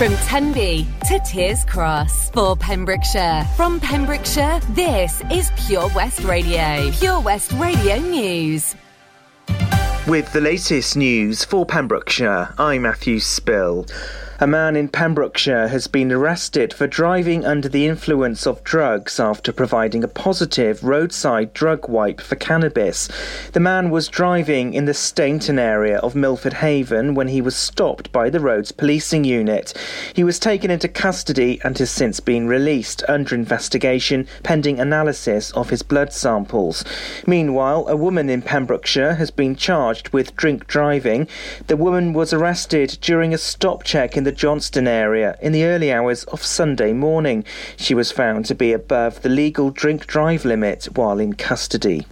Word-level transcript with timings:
From 0.00 0.16
Tenby 0.16 0.86
to 1.08 1.18
Tiers 1.26 1.62
Cross 1.66 2.30
for 2.30 2.56
Pembrokeshire. 2.56 3.46
From 3.54 3.78
Pembrokeshire, 3.78 4.58
this 4.70 5.22
is 5.30 5.52
Pure 5.66 5.90
West 5.94 6.20
Radio. 6.20 6.90
Pure 6.92 7.20
West 7.20 7.52
Radio 7.52 7.98
News. 7.98 8.74
With 10.08 10.32
the 10.32 10.40
latest 10.40 10.96
news 10.96 11.44
for 11.44 11.66
Pembrokeshire, 11.66 12.54
I'm 12.56 12.80
Matthew 12.80 13.20
Spill. 13.20 13.84
A 14.42 14.46
man 14.46 14.74
in 14.74 14.88
Pembrokeshire 14.88 15.68
has 15.68 15.86
been 15.86 16.10
arrested 16.10 16.72
for 16.72 16.86
driving 16.86 17.44
under 17.44 17.68
the 17.68 17.86
influence 17.86 18.46
of 18.46 18.64
drugs 18.64 19.20
after 19.20 19.52
providing 19.52 20.02
a 20.02 20.08
positive 20.08 20.82
roadside 20.82 21.52
drug 21.52 21.90
wipe 21.90 22.22
for 22.22 22.36
cannabis. 22.36 23.10
The 23.52 23.60
man 23.60 23.90
was 23.90 24.08
driving 24.08 24.72
in 24.72 24.86
the 24.86 24.94
Stainton 24.94 25.58
area 25.58 25.98
of 25.98 26.14
Milford 26.14 26.54
Haven 26.54 27.14
when 27.14 27.28
he 27.28 27.42
was 27.42 27.54
stopped 27.54 28.12
by 28.12 28.30
the 28.30 28.40
roads 28.40 28.72
policing 28.72 29.24
unit. 29.24 29.74
He 30.14 30.24
was 30.24 30.38
taken 30.38 30.70
into 30.70 30.88
custody 30.88 31.60
and 31.62 31.76
has 31.76 31.90
since 31.90 32.18
been 32.18 32.46
released 32.46 33.04
under 33.08 33.34
investigation 33.34 34.26
pending 34.42 34.80
analysis 34.80 35.50
of 35.50 35.68
his 35.68 35.82
blood 35.82 36.14
samples. 36.14 36.82
Meanwhile, 37.26 37.88
a 37.88 37.96
woman 37.96 38.30
in 38.30 38.40
Pembrokeshire 38.40 39.16
has 39.16 39.30
been 39.30 39.54
charged 39.54 40.14
with 40.14 40.34
drink 40.34 40.66
driving. 40.66 41.28
The 41.66 41.76
woman 41.76 42.14
was 42.14 42.32
arrested 42.32 42.96
during 43.02 43.34
a 43.34 43.38
stop 43.38 43.84
check 43.84 44.16
in 44.16 44.24
the 44.24 44.29
the 44.30 44.36
Johnston 44.36 44.86
area 44.86 45.36
in 45.42 45.50
the 45.50 45.64
early 45.64 45.92
hours 45.92 46.22
of 46.24 46.44
Sunday 46.44 46.92
morning. 46.92 47.44
She 47.76 47.94
was 47.94 48.12
found 48.12 48.44
to 48.44 48.54
be 48.54 48.72
above 48.72 49.22
the 49.22 49.28
legal 49.28 49.72
drink 49.72 50.06
drive 50.06 50.44
limit 50.44 50.84
while 50.94 51.18
in 51.18 51.32
custody. 51.32 52.06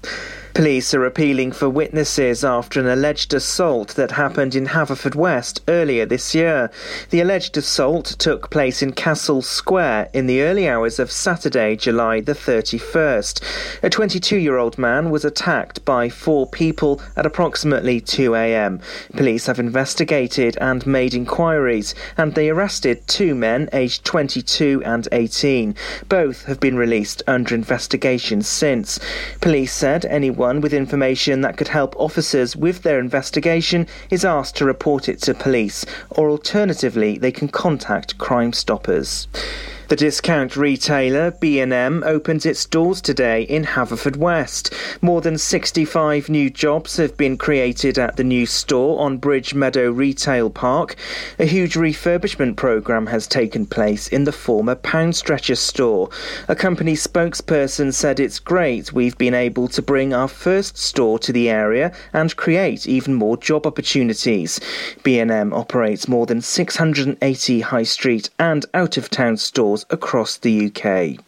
Police 0.58 0.92
are 0.92 1.06
appealing 1.06 1.52
for 1.52 1.70
witnesses 1.70 2.44
after 2.44 2.80
an 2.80 2.88
alleged 2.88 3.32
assault 3.32 3.90
that 3.90 4.10
happened 4.10 4.56
in 4.56 4.66
Haverfordwest 4.66 5.60
earlier 5.68 6.04
this 6.04 6.34
year. 6.34 6.68
The 7.10 7.20
alleged 7.20 7.56
assault 7.56 8.16
took 8.18 8.50
place 8.50 8.82
in 8.82 8.90
Castle 8.90 9.40
Square 9.40 10.10
in 10.12 10.26
the 10.26 10.42
early 10.42 10.68
hours 10.68 10.98
of 10.98 11.12
Saturday, 11.12 11.76
July 11.76 12.20
the 12.20 12.32
31st. 12.32 13.40
A 13.84 13.88
22 13.88 14.36
year 14.36 14.56
old 14.56 14.78
man 14.78 15.10
was 15.10 15.24
attacked 15.24 15.84
by 15.84 16.08
four 16.08 16.44
people 16.48 17.00
at 17.16 17.24
approximately 17.24 18.00
2 18.00 18.34
a.m. 18.34 18.80
Police 19.12 19.46
have 19.46 19.60
investigated 19.60 20.58
and 20.60 20.84
made 20.88 21.14
inquiries, 21.14 21.94
and 22.16 22.34
they 22.34 22.50
arrested 22.50 23.06
two 23.06 23.36
men 23.36 23.68
aged 23.72 24.04
22 24.04 24.82
and 24.84 25.06
18. 25.12 25.76
Both 26.08 26.46
have 26.46 26.58
been 26.58 26.76
released 26.76 27.22
under 27.28 27.54
investigation 27.54 28.42
since. 28.42 28.98
Police 29.40 29.72
said 29.72 30.04
anyone 30.06 30.47
anyone 30.48 30.62
with 30.62 30.72
information 30.72 31.42
that 31.42 31.58
could 31.58 31.68
help 31.68 31.94
officers 31.96 32.56
with 32.56 32.82
their 32.82 32.98
investigation 32.98 33.86
is 34.10 34.24
asked 34.24 34.56
to 34.56 34.64
report 34.64 35.06
it 35.06 35.20
to 35.20 35.34
police, 35.34 35.84
or 36.08 36.30
alternatively, 36.30 37.18
they 37.18 37.30
can 37.30 37.48
contact 37.48 38.16
Crime 38.16 38.54
Stoppers. 38.54 39.28
The 39.88 39.96
discount 39.96 40.54
retailer 40.54 41.30
B&M 41.30 42.02
opens 42.04 42.44
its 42.44 42.66
doors 42.66 43.00
today 43.00 43.44
in 43.44 43.64
Haverfordwest. 43.64 44.70
More 45.00 45.22
than 45.22 45.38
65 45.38 46.28
new 46.28 46.50
jobs 46.50 46.98
have 46.98 47.16
been 47.16 47.38
created 47.38 47.98
at 47.98 48.16
the 48.16 48.22
new 48.22 48.44
store 48.44 49.00
on 49.00 49.16
Bridge 49.16 49.54
Meadow 49.54 49.90
Retail 49.90 50.50
Park. 50.50 50.94
A 51.38 51.46
huge 51.46 51.72
refurbishment 51.72 52.56
programme 52.56 53.06
has 53.06 53.26
taken 53.26 53.64
place 53.64 54.08
in 54.08 54.24
the 54.24 54.32
former 54.32 54.74
Pound 54.74 55.16
Stretcher 55.16 55.54
store. 55.54 56.10
A 56.48 56.54
company 56.54 56.92
spokesperson 56.92 57.94
said 57.94 58.20
it's 58.20 58.40
great 58.40 58.92
we've 58.92 59.16
been 59.16 59.32
able 59.32 59.68
to 59.68 59.80
bring 59.80 60.12
our 60.12 60.28
first 60.28 60.76
store 60.76 61.18
to 61.20 61.32
the 61.32 61.48
area 61.48 61.94
and 62.12 62.36
create 62.36 62.86
even 62.86 63.14
more 63.14 63.38
job 63.38 63.66
opportunities. 63.66 64.60
B&M 65.02 65.54
operates 65.54 66.08
more 66.08 66.26
than 66.26 66.42
680 66.42 67.60
high 67.60 67.82
street 67.84 68.28
and 68.38 68.66
out 68.74 68.98
of 68.98 69.08
town 69.08 69.38
stores 69.38 69.77
across 69.90 70.38
the 70.38 70.66
UK. 70.66 71.24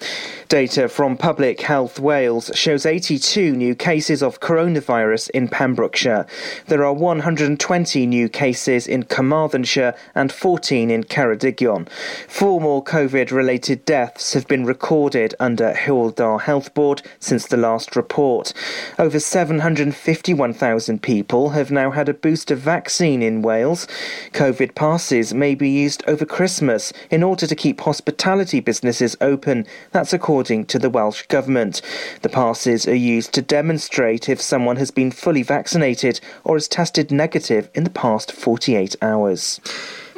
Data 0.49 0.89
from 0.89 1.17
Public 1.17 1.61
Health 1.61 2.01
Wales 2.01 2.51
shows 2.55 2.85
82 2.85 3.53
new 3.53 3.77
cases 3.77 4.21
of 4.21 4.41
coronavirus 4.41 5.31
in 5.31 5.47
Pembrokeshire. 5.47 6.27
There 6.67 6.85
are 6.85 6.93
120 6.93 8.07
new 8.07 8.29
cases 8.29 8.89
in 8.89 9.05
Carmarthenshire 9.05 9.95
and 10.15 10.33
14 10.33 10.91
in 10.91 11.05
Ceredigion. 11.05 11.89
Four 12.29 12.61
more 12.61 12.83
COVID 12.83 13.31
related 13.31 13.85
deaths 13.85 14.33
have 14.33 14.49
been 14.49 14.65
recorded 14.65 15.37
under 15.39 15.73
Hywel 15.73 16.41
Health 16.41 16.75
Board 16.75 17.03
since 17.21 17.47
the 17.47 17.57
last 17.57 17.95
report. 17.95 18.53
Over 18.99 19.21
751,000 19.21 21.01
people 21.01 21.51
have 21.51 21.71
now 21.71 21.93
had 21.93 22.09
a 22.09 22.15
booster 22.15 22.57
vaccine 22.57 23.23
in 23.23 23.43
Wales. 23.43 23.87
COVID 24.33 24.75
passes 24.75 25.33
may 25.33 25.55
be 25.55 25.69
used 25.69 26.03
over 26.09 26.25
Christmas 26.25 26.93
in 27.11 27.23
order 27.23 27.47
to 27.47 27.55
keep 27.55 27.81
hospitality 27.81 28.40
businesses 28.61 29.17
open. 29.21 29.67
That's 29.93 30.15
according 30.15 30.65
to 30.67 30.79
the 30.79 30.89
Welsh 30.89 31.27
Government. 31.27 31.83
The 32.23 32.31
passes 32.31 32.89
are 32.89 32.95
used 32.95 33.35
to 33.35 33.43
demonstrate 33.43 34.29
if 34.29 34.41
someone 34.41 34.77
has 34.77 34.91
been 34.91 35.11
fully 35.11 35.43
vaccinated 35.43 36.21
or 36.45 36.57
has 36.57 36.69
tested 36.69 37.11
negative 37.11 37.69
in 37.75 37.85
the 37.85 37.91
past 37.91 38.33
48 38.33 38.97
hours. 39.03 39.61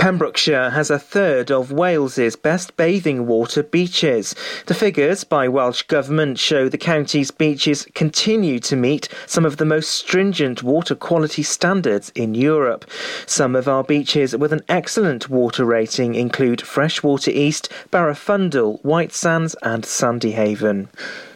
Pembrokeshire 0.03 0.71
has 0.71 0.91
a 0.91 0.99
third 0.99 1.53
of 1.53 1.71
Wales's 1.71 2.35
best 2.35 2.77
bathing 2.77 3.25
water 3.25 3.63
beaches. 3.63 4.35
The 4.67 4.75
figures 4.75 5.23
by 5.23 5.47
Welsh 5.47 5.83
Government 5.83 6.41
show 6.41 6.69
the 6.69 6.77
county's 6.77 7.31
beaches 7.31 7.87
continue 7.95 8.59
to 8.59 8.75
meet 8.75 9.09
some 9.29 9.45
of 9.45 9.59
the 9.59 9.65
most 9.65 9.93
stringent 9.93 10.61
water 10.61 10.97
quality 10.97 11.45
standards 11.45 12.11
in 12.17 12.35
Europe. 12.35 12.85
Some 13.27 13.55
of 13.55 13.69
our 13.69 13.85
beaches 13.85 14.37
with 14.37 14.53
an 14.53 14.63
excellent 14.69 15.31
water 15.31 15.65
rating 15.65 16.17
include 16.17 16.63
Freshwater 16.63 17.31
East, 17.31 17.69
Barafundle, 17.93 18.84
White 18.84 19.13
Sands, 19.13 19.55
and 19.63 19.84
Sandyhaven. 19.84 20.89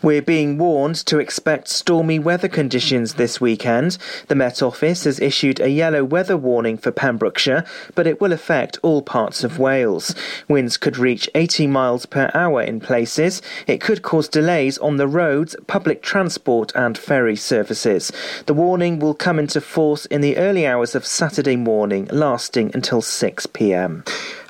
We're 0.03 0.22
being 0.22 0.59
warned 0.59 0.97
to 1.06 1.21
expect 1.21 1.69
stormy 1.69 2.19
weather 2.19 2.48
conditions 2.48 3.15
this 3.15 3.41
weekend. 3.41 3.97
The 4.27 4.34
Met 4.34 4.60
Office 4.60 5.04
has 5.04 5.21
issued 5.21 5.60
a 5.60 5.71
yellow 5.71 6.04
weather 6.04 6.37
warning 6.37 6.78
for 6.78 6.91
Pembrokeshire, 6.91 7.65
but 7.94 8.09
it 8.09 8.21
will 8.21 8.33
affect 8.33 8.55
all 8.82 9.02
parts 9.02 9.44
of 9.44 9.58
Wales. 9.58 10.14
Winds 10.48 10.76
could 10.76 10.98
reach 10.98 11.28
80 11.34 11.66
miles 11.66 12.06
per 12.06 12.30
hour 12.34 12.62
in 12.62 12.80
places. 12.80 13.42
It 13.66 13.80
could 13.80 14.02
cause 14.02 14.28
delays 14.28 14.78
on 14.78 14.96
the 14.96 15.06
roads, 15.06 15.54
public 15.66 16.02
transport, 16.02 16.72
and 16.74 16.96
ferry 16.96 17.36
services. 17.36 18.10
The 18.46 18.54
warning 18.54 18.98
will 18.98 19.14
come 19.14 19.38
into 19.38 19.60
force 19.60 20.06
in 20.06 20.20
the 20.20 20.36
early 20.36 20.66
hours 20.66 20.94
of 20.94 21.06
Saturday 21.06 21.56
morning, 21.56 22.08
lasting 22.10 22.70
until 22.74 23.02
6 23.02 23.46
pm. 23.46 24.04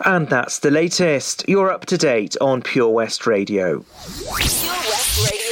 And 0.05 0.29
that's 0.29 0.61
the 0.61 0.71
latest. 0.71 1.45
You're 1.49 1.71
up 1.71 1.87
to 1.87 1.99
date 1.99 2.37
on 2.41 2.63
Pure 2.63 2.91
West 2.91 3.27
Radio. 3.27 3.81
Pure 3.81 4.31
West 4.31 5.33
Radio. 5.33 5.47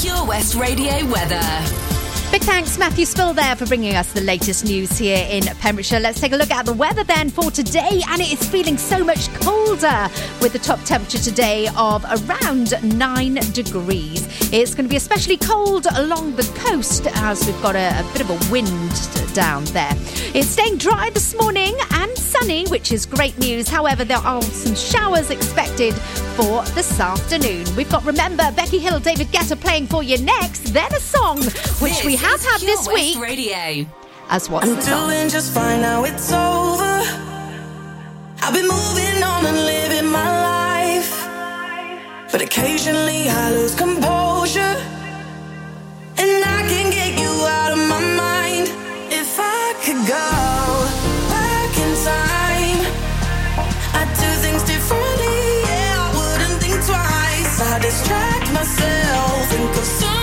Pure 0.00 0.24
West 0.26 0.54
Radio 0.54 1.06
weather. 1.10 1.93
Big 2.34 2.42
thanks, 2.42 2.78
Matthew 2.78 3.04
Spill, 3.04 3.32
there 3.32 3.54
for 3.54 3.64
bringing 3.64 3.94
us 3.94 4.12
the 4.12 4.20
latest 4.20 4.64
news 4.64 4.98
here 4.98 5.24
in 5.30 5.44
Pembrokeshire. 5.44 6.00
Let's 6.00 6.20
take 6.20 6.32
a 6.32 6.36
look 6.36 6.50
at 6.50 6.66
the 6.66 6.72
weather 6.72 7.04
then 7.04 7.30
for 7.30 7.48
today, 7.48 8.02
and 8.08 8.20
it 8.20 8.32
is 8.32 8.44
feeling 8.48 8.76
so 8.76 9.04
much 9.04 9.32
colder 9.34 10.08
with 10.40 10.52
the 10.52 10.58
top 10.58 10.82
temperature 10.82 11.18
today 11.18 11.68
of 11.76 12.04
around 12.04 12.72
9 12.82 13.34
degrees. 13.52 14.26
It's 14.52 14.74
going 14.74 14.84
to 14.84 14.90
be 14.90 14.96
especially 14.96 15.36
cold 15.36 15.86
along 15.94 16.34
the 16.34 16.42
coast 16.66 17.06
as 17.06 17.46
we've 17.46 17.62
got 17.62 17.76
a, 17.76 18.00
a 18.00 18.12
bit 18.12 18.22
of 18.22 18.30
a 18.30 18.50
wind 18.50 18.90
down 19.32 19.64
there. 19.66 19.92
It's 20.34 20.48
staying 20.48 20.78
dry 20.78 21.10
this 21.10 21.36
morning 21.36 21.76
and 21.92 22.18
sunny, 22.18 22.66
which 22.66 22.90
is 22.90 23.06
great 23.06 23.38
news. 23.38 23.68
However, 23.68 24.04
there 24.04 24.18
are 24.18 24.42
some 24.42 24.74
showers 24.74 25.30
expected 25.30 25.94
for 26.34 26.62
this 26.74 26.98
afternoon. 26.98 27.64
We've 27.76 27.88
got 27.88 28.04
Remember, 28.04 28.50
Becky 28.52 28.78
Hill, 28.78 28.98
David 28.98 29.28
Guetta 29.28 29.60
playing 29.60 29.86
for 29.86 30.02
you 30.02 30.18
next, 30.18 30.72
then 30.72 30.92
a 30.92 31.00
song 31.00 31.38
which 31.38 31.98
This 31.98 32.04
we 32.04 32.16
have 32.16 32.40
is 32.40 32.44
had 32.46 32.58
Pure 32.60 32.76
this 32.76 32.86
West 32.86 32.94
week 32.98 33.18
Radio. 33.20 33.86
as 34.30 34.50
what's 34.50 34.66
I'm 34.68 34.74
the 34.76 34.82
song. 34.82 35.08
doing 35.10 35.28
just 35.28 35.52
fine 35.52 35.80
now 35.80 36.04
it's 36.04 36.32
over. 36.32 36.94
I've 38.42 38.52
been 38.54 38.68
moving 38.68 39.22
on 39.22 39.46
and 39.46 39.56
living 39.56 40.10
my 40.10 40.28
life. 40.50 41.12
But 42.32 42.42
occasionally 42.42 43.28
I 43.28 43.52
lose 43.52 43.74
composure. 43.74 44.76
And 46.22 46.44
I 46.56 46.60
can 46.68 46.90
get 46.90 47.18
you 47.20 47.30
out 47.58 47.72
of 47.72 47.78
my 47.88 48.00
mind. 48.00 48.68
If 49.10 49.36
I 49.38 49.74
could 49.84 50.00
go 50.08 50.43
myself, 58.64 59.50
think 59.50 59.76
of 59.76 60.13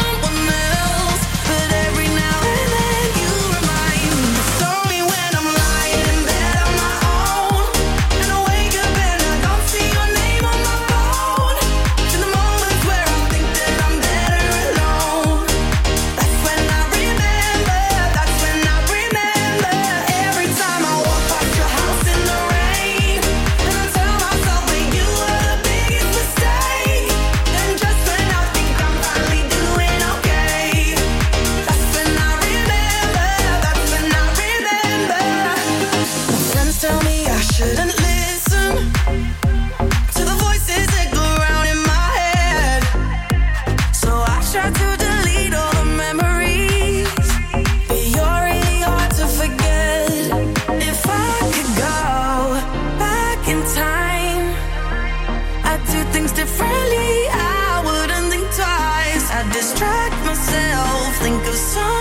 distract 59.62 60.26
myself, 60.26 61.18
think 61.18 61.48
of 61.48 61.56
something. 61.56 62.01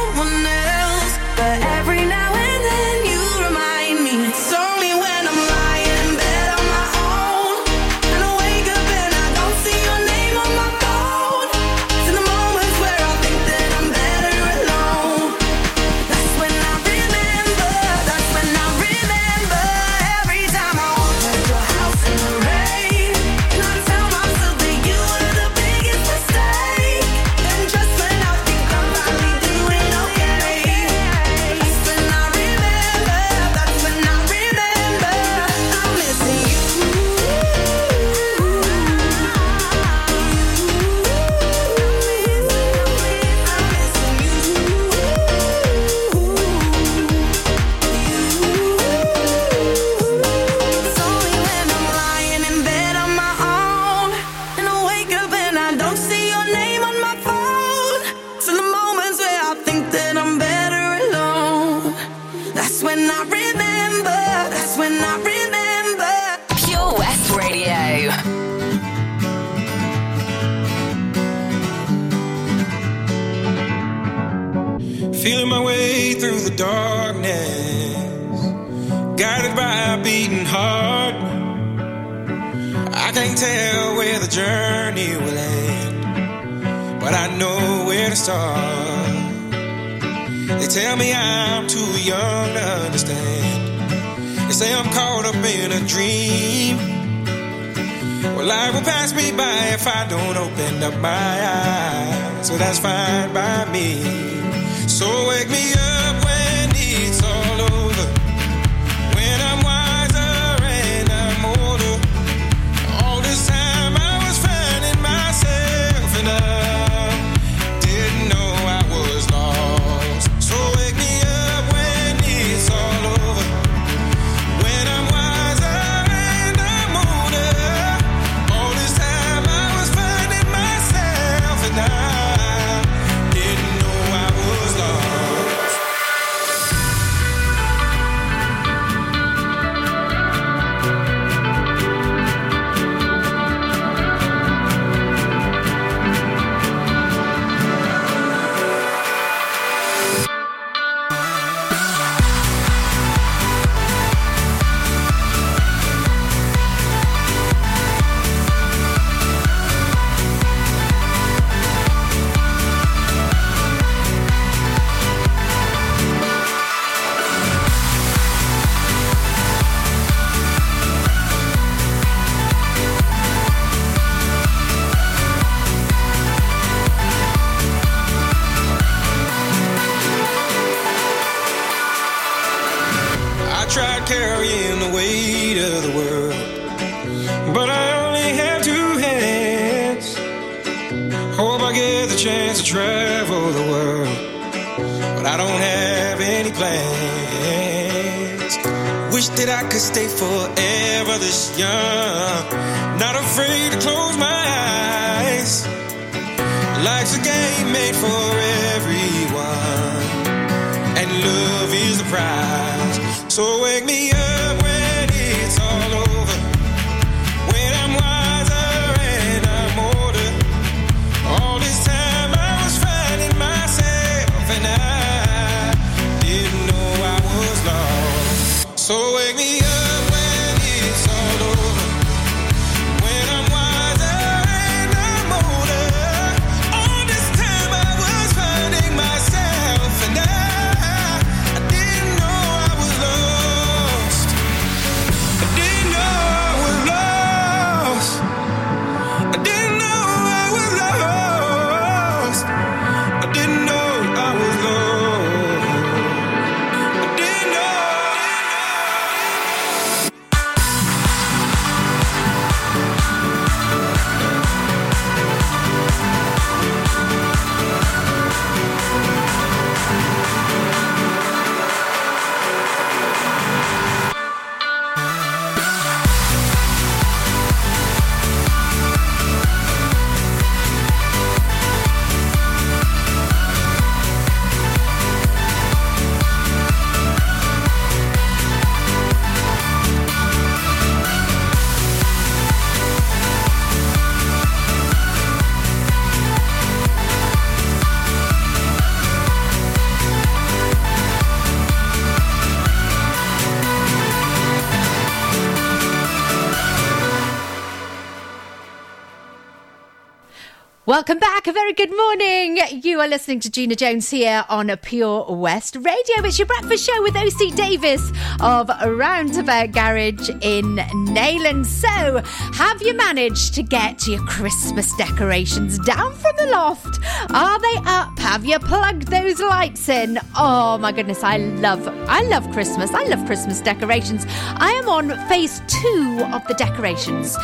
Welcome 311.01 311.19
back. 311.19 311.47
A 311.47 311.53
very 311.53 311.70
good 311.87 311.97
morning. 311.97 312.59
You 312.83 313.01
are 313.01 313.09
listening 313.09 313.41
to 313.41 313.51
Gina 313.51 313.75
Jones 313.75 314.11
here 314.11 314.45
on 314.51 314.69
Pure 314.83 315.35
West 315.35 315.77
Radio. 315.77 316.27
It's 316.27 316.39
your 316.39 316.45
breakfast 316.45 316.87
show 316.87 317.01
with 317.01 317.17
OC 317.17 317.55
Davis 317.57 318.13
of 318.39 318.69
Roundabout 318.69 319.73
Garage 319.73 320.29
in 320.43 320.77
Neyland. 320.77 321.65
So, 321.65 322.21
have 322.53 322.83
you 322.83 322.93
managed 322.93 323.55
to 323.55 323.63
get 323.63 324.07
your 324.07 324.21
Christmas 324.27 324.95
decorations 324.97 325.79
down 325.79 326.13
from 326.17 326.37
the 326.37 326.49
loft? 326.49 327.01
Are 327.31 327.59
they 327.59 327.77
up? 327.87 328.19
Have 328.19 328.45
you 328.45 328.59
plugged 328.59 329.09
those 329.09 329.41
lights 329.41 329.89
in? 329.89 330.19
Oh 330.37 330.77
my 330.77 330.93
goodness, 330.93 331.25
I 331.25 331.39
love 331.39 331.89
I 332.11 332.21
love 332.25 332.51
Christmas. 332.53 332.93
I 332.93 333.05
love 333.05 333.25
Christmas 333.25 333.63
decorations. 333.63 334.27
I 334.29 334.73
am 334.73 334.87
on 334.91 335.09
phase 335.31 335.63
2 335.67 336.29
of 336.35 336.47
the 336.47 336.55
decorations. 336.59 337.39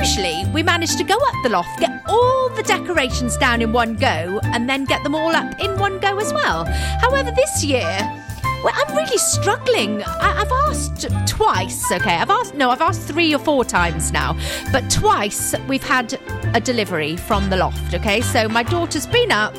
Usually, 0.00 0.46
we 0.54 0.62
manage 0.62 0.96
to 0.96 1.04
go 1.04 1.16
up 1.16 1.34
the 1.42 1.50
loft, 1.50 1.80
get 1.80 2.02
all 2.08 2.48
the 2.56 2.62
decorations 2.62 3.36
down 3.36 3.60
in 3.60 3.73
one 3.74 3.96
go, 3.96 4.40
and 4.44 4.70
then 4.70 4.84
get 4.84 5.02
them 5.02 5.16
all 5.16 5.34
up 5.34 5.60
in 5.60 5.76
one 5.78 5.98
go 5.98 6.16
as 6.18 6.32
well. 6.32 6.64
However, 7.00 7.32
this 7.32 7.64
year, 7.64 7.98
well, 8.62 8.72
I'm 8.74 8.96
really 8.96 9.18
struggling. 9.18 10.02
I, 10.04 10.42
I've 10.42 10.52
asked 10.70 11.08
twice, 11.26 11.90
okay? 11.90 12.14
I've 12.14 12.30
asked, 12.30 12.54
no, 12.54 12.70
I've 12.70 12.80
asked 12.80 13.02
three 13.02 13.34
or 13.34 13.38
four 13.38 13.64
times 13.64 14.12
now, 14.12 14.38
but 14.70 14.88
twice 14.90 15.54
we've 15.68 15.82
had 15.82 16.18
a 16.54 16.60
delivery 16.60 17.16
from 17.16 17.50
the 17.50 17.56
loft, 17.56 17.92
okay? 17.94 18.20
So 18.20 18.48
my 18.48 18.62
daughter's 18.62 19.08
been 19.08 19.32
up. 19.32 19.54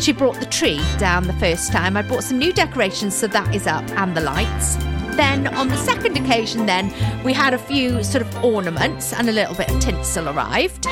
She 0.00 0.12
brought 0.12 0.38
the 0.38 0.46
tree 0.46 0.80
down 0.98 1.26
the 1.26 1.34
first 1.34 1.72
time. 1.72 1.96
I 1.96 2.02
bought 2.02 2.22
some 2.22 2.38
new 2.38 2.52
decorations, 2.52 3.14
so 3.16 3.26
that 3.26 3.52
is 3.52 3.66
up, 3.66 3.84
and 3.90 4.16
the 4.16 4.20
lights. 4.20 4.76
Then 5.16 5.48
on 5.48 5.68
the 5.68 5.76
second 5.78 6.16
occasion, 6.16 6.66
then 6.66 6.94
we 7.24 7.32
had 7.32 7.52
a 7.52 7.58
few 7.58 8.04
sort 8.04 8.22
of 8.22 8.44
ornaments 8.44 9.12
and 9.12 9.28
a 9.28 9.32
little 9.32 9.56
bit 9.56 9.68
of 9.70 9.80
tinsel 9.80 10.28
arrived. 10.28 10.86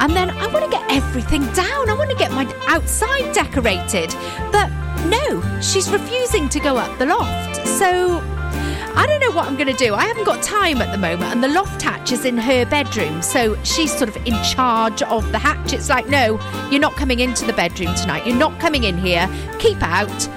And 0.00 0.14
then 0.14 0.30
I 0.30 0.46
want 0.48 0.64
to 0.64 0.70
get 0.70 0.84
everything 0.90 1.42
down. 1.52 1.88
I 1.90 1.94
want 1.98 2.10
to 2.10 2.16
get 2.16 2.30
my 2.32 2.46
outside 2.66 3.32
decorated. 3.32 4.14
But 4.52 4.68
no, 5.06 5.60
she's 5.60 5.90
refusing 5.90 6.48
to 6.50 6.60
go 6.60 6.76
up 6.76 6.98
the 6.98 7.06
loft. 7.06 7.66
So 7.66 8.22
I 8.98 9.06
don't 9.06 9.20
know 9.20 9.30
what 9.30 9.46
I'm 9.46 9.54
going 9.54 9.68
to 9.68 9.84
do. 9.84 9.94
I 9.94 10.06
haven't 10.06 10.24
got 10.24 10.42
time 10.42 10.82
at 10.82 10.90
the 10.90 10.98
moment, 10.98 11.32
and 11.32 11.44
the 11.44 11.48
loft 11.48 11.80
hatch 11.82 12.10
is 12.10 12.24
in 12.24 12.36
her 12.36 12.66
bedroom. 12.66 13.22
So 13.22 13.56
she's 13.62 13.96
sort 13.96 14.08
of 14.08 14.16
in 14.26 14.34
charge 14.42 15.02
of 15.02 15.30
the 15.30 15.38
hatch. 15.38 15.72
It's 15.72 15.88
like, 15.88 16.08
no, 16.08 16.40
you're 16.70 16.80
not 16.80 16.96
coming 16.96 17.20
into 17.20 17.44
the 17.44 17.52
bedroom 17.52 17.94
tonight. 17.94 18.26
You're 18.26 18.36
not 18.36 18.58
coming 18.58 18.84
in 18.84 18.98
here. 18.98 19.28
Keep 19.60 19.82
out. 19.82 20.28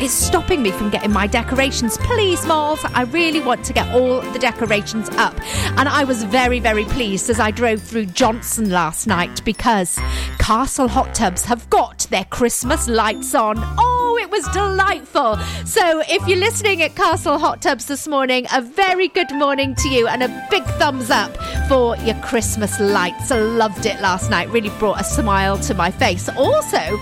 It's 0.00 0.14
stopping 0.14 0.62
me 0.62 0.70
from 0.70 0.90
getting 0.90 1.10
my 1.10 1.26
decorations. 1.26 1.98
Please, 1.98 2.46
Malls, 2.46 2.78
I 2.94 3.02
really 3.02 3.40
want 3.40 3.64
to 3.64 3.72
get 3.72 3.92
all 3.92 4.20
the 4.20 4.38
decorations 4.38 5.08
up. 5.10 5.34
And 5.76 5.88
I 5.88 6.04
was 6.04 6.22
very, 6.22 6.60
very 6.60 6.84
pleased 6.84 7.28
as 7.28 7.40
I 7.40 7.50
drove 7.50 7.82
through 7.82 8.06
Johnston 8.06 8.70
last 8.70 9.08
night 9.08 9.44
because 9.44 9.98
Castle 10.38 10.86
Hot 10.86 11.16
Tubs 11.16 11.44
have 11.46 11.68
got 11.68 12.06
their 12.10 12.24
Christmas 12.26 12.86
lights 12.86 13.34
on. 13.34 13.56
Oh, 13.58 14.16
it 14.22 14.30
was 14.30 14.46
delightful. 14.50 15.36
So, 15.66 16.00
if 16.08 16.28
you're 16.28 16.38
listening 16.38 16.80
at 16.82 16.94
Castle 16.94 17.36
Hot 17.36 17.60
Tubs 17.60 17.86
this 17.86 18.06
morning, 18.06 18.46
a 18.52 18.62
very 18.62 19.08
good 19.08 19.34
morning 19.34 19.74
to 19.74 19.88
you 19.88 20.06
and 20.06 20.22
a 20.22 20.46
big 20.48 20.62
thumbs 20.78 21.10
up 21.10 21.36
for 21.68 21.96
your 21.96 22.14
Christmas 22.22 22.78
lights. 22.78 23.32
I 23.32 23.40
loved 23.40 23.84
it 23.84 24.00
last 24.00 24.30
night, 24.30 24.48
really 24.50 24.70
brought 24.78 25.00
a 25.00 25.04
smile 25.04 25.58
to 25.58 25.74
my 25.74 25.90
face. 25.90 26.28
Also, 26.36 27.00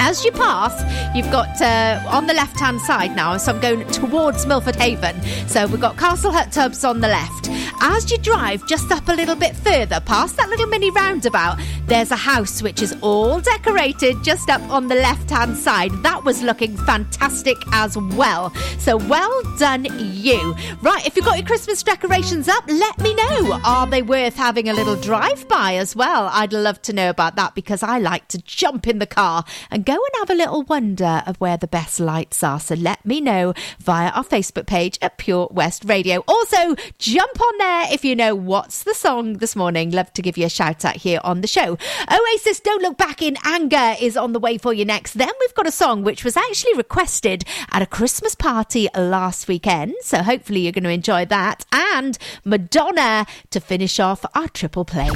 as 0.00 0.24
you 0.24 0.32
pass, 0.32 0.82
you've 1.14 1.30
got 1.30 1.60
uh, 1.60 2.02
on 2.08 2.26
the 2.26 2.32
left 2.32 2.58
hand 2.58 2.80
side 2.80 3.14
now, 3.14 3.36
so 3.36 3.52
I'm 3.52 3.60
going 3.60 3.86
towards 3.88 4.46
Milford 4.46 4.76
Haven. 4.76 5.20
So 5.46 5.66
we've 5.66 5.80
got 5.80 5.98
Castle 5.98 6.32
Hot 6.32 6.50
Tubs 6.50 6.84
on 6.84 7.00
the 7.00 7.08
left. 7.08 7.50
As 7.82 8.10
you 8.10 8.16
drive 8.18 8.66
just 8.66 8.90
up 8.90 9.08
a 9.08 9.12
little 9.12 9.36
bit 9.36 9.54
further, 9.56 10.00
past 10.00 10.38
that 10.38 10.48
little 10.48 10.66
mini 10.66 10.90
roundabout, 10.90 11.58
there's 11.86 12.10
a 12.10 12.16
house 12.16 12.62
which 12.62 12.80
is 12.80 12.96
all 13.02 13.40
decorated 13.40 14.16
just 14.22 14.48
up 14.48 14.62
on 14.70 14.88
the 14.88 14.94
left 14.94 15.28
hand 15.28 15.56
side. 15.56 15.90
That 16.02 16.24
was 16.24 16.42
looking 16.42 16.76
fantastic 16.78 17.56
as 17.72 17.98
well. 17.98 18.54
So 18.78 18.96
well 18.96 19.42
done, 19.58 19.86
you. 19.98 20.56
Right, 20.80 21.06
if 21.06 21.14
you've 21.14 21.26
got 21.26 21.36
your 21.36 21.46
Christmas 21.46 21.82
decorations 21.82 22.48
up, 22.48 22.64
let 22.68 22.98
me 23.00 23.14
know. 23.14 23.60
Are 23.64 23.86
they 23.86 24.02
worth 24.02 24.36
having 24.36 24.68
a 24.68 24.72
little 24.72 24.96
drive 24.96 25.46
by 25.46 25.74
as 25.76 25.94
well? 25.94 26.30
I'd 26.32 26.54
love 26.54 26.80
to 26.82 26.94
know 26.94 27.10
about 27.10 27.36
that 27.36 27.54
because 27.54 27.82
I 27.82 27.98
like 27.98 28.28
to 28.28 28.38
jump 28.38 28.86
in 28.86 28.98
the 28.98 29.06
car 29.06 29.44
and 29.70 29.84
go 29.90 29.96
and 29.96 30.20
have 30.20 30.30
a 30.30 30.34
little 30.34 30.62
wonder 30.62 31.20
of 31.26 31.36
where 31.40 31.56
the 31.56 31.66
best 31.66 31.98
lights 31.98 32.44
are. 32.44 32.60
So 32.60 32.76
let 32.76 33.04
me 33.04 33.20
know 33.20 33.54
via 33.80 34.10
our 34.10 34.22
Facebook 34.22 34.66
page 34.66 34.96
at 35.02 35.18
Pure 35.18 35.48
West 35.50 35.84
Radio. 35.84 36.22
Also, 36.28 36.76
jump 36.98 37.40
on 37.40 37.58
there 37.58 37.86
if 37.92 38.04
you 38.04 38.14
know 38.14 38.36
what's 38.36 38.84
the 38.84 38.94
song 38.94 39.38
this 39.38 39.56
morning. 39.56 39.90
Love 39.90 40.12
to 40.12 40.22
give 40.22 40.38
you 40.38 40.46
a 40.46 40.48
shout 40.48 40.84
out 40.84 40.94
here 40.94 41.18
on 41.24 41.40
the 41.40 41.48
show. 41.48 41.76
Oasis 42.08 42.60
Don't 42.60 42.82
Look 42.82 42.98
Back 42.98 43.20
in 43.20 43.36
Anger 43.44 43.96
is 44.00 44.16
on 44.16 44.32
the 44.32 44.38
way 44.38 44.58
for 44.58 44.72
you 44.72 44.84
next. 44.84 45.14
Then 45.14 45.32
we've 45.40 45.54
got 45.54 45.66
a 45.66 45.72
song 45.72 46.04
which 46.04 46.22
was 46.22 46.36
actually 46.36 46.74
requested 46.74 47.44
at 47.72 47.82
a 47.82 47.86
Christmas 47.86 48.36
party 48.36 48.88
last 48.96 49.48
weekend. 49.48 49.94
So 50.02 50.22
hopefully 50.22 50.60
you're 50.60 50.72
going 50.72 50.84
to 50.84 50.90
enjoy 50.90 51.26
that. 51.26 51.66
And 51.72 52.16
Madonna 52.44 53.26
to 53.50 53.58
finish 53.58 53.98
off 53.98 54.24
our 54.36 54.46
triple 54.48 54.84
play. 54.84 55.10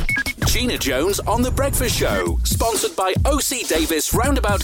Gina 0.46 0.78
Jones 0.78 1.18
on 1.20 1.42
The 1.42 1.50
Breakfast 1.50 1.98
Show, 1.98 2.38
sponsored 2.44 2.94
by 2.94 3.12
OC 3.24 3.66
Davis 3.68 4.14
Roundabout 4.14 4.63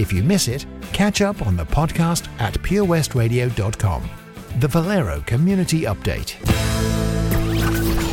If 0.00 0.12
you 0.14 0.22
miss 0.22 0.48
it, 0.48 0.64
catch 0.94 1.20
up 1.20 1.46
on 1.46 1.58
the 1.58 1.66
podcast 1.66 2.26
at 2.40 2.54
purewestradio.com. 2.54 4.08
The 4.58 4.66
Valero 4.66 5.20
Community 5.26 5.82
Update. 5.82 6.36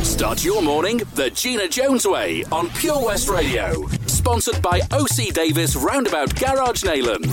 Start 0.04 0.44
your 0.44 0.60
morning 0.60 0.98
the 1.14 1.30
Gina 1.30 1.66
Jones 1.66 2.06
way 2.06 2.44
on 2.52 2.68
Pure 2.68 3.06
West 3.06 3.30
Radio, 3.30 3.86
sponsored 4.06 4.60
by 4.60 4.82
OC 4.90 5.32
Davis 5.32 5.76
Roundabout 5.76 6.38
Garage 6.38 6.84
Neyland. 6.84 7.24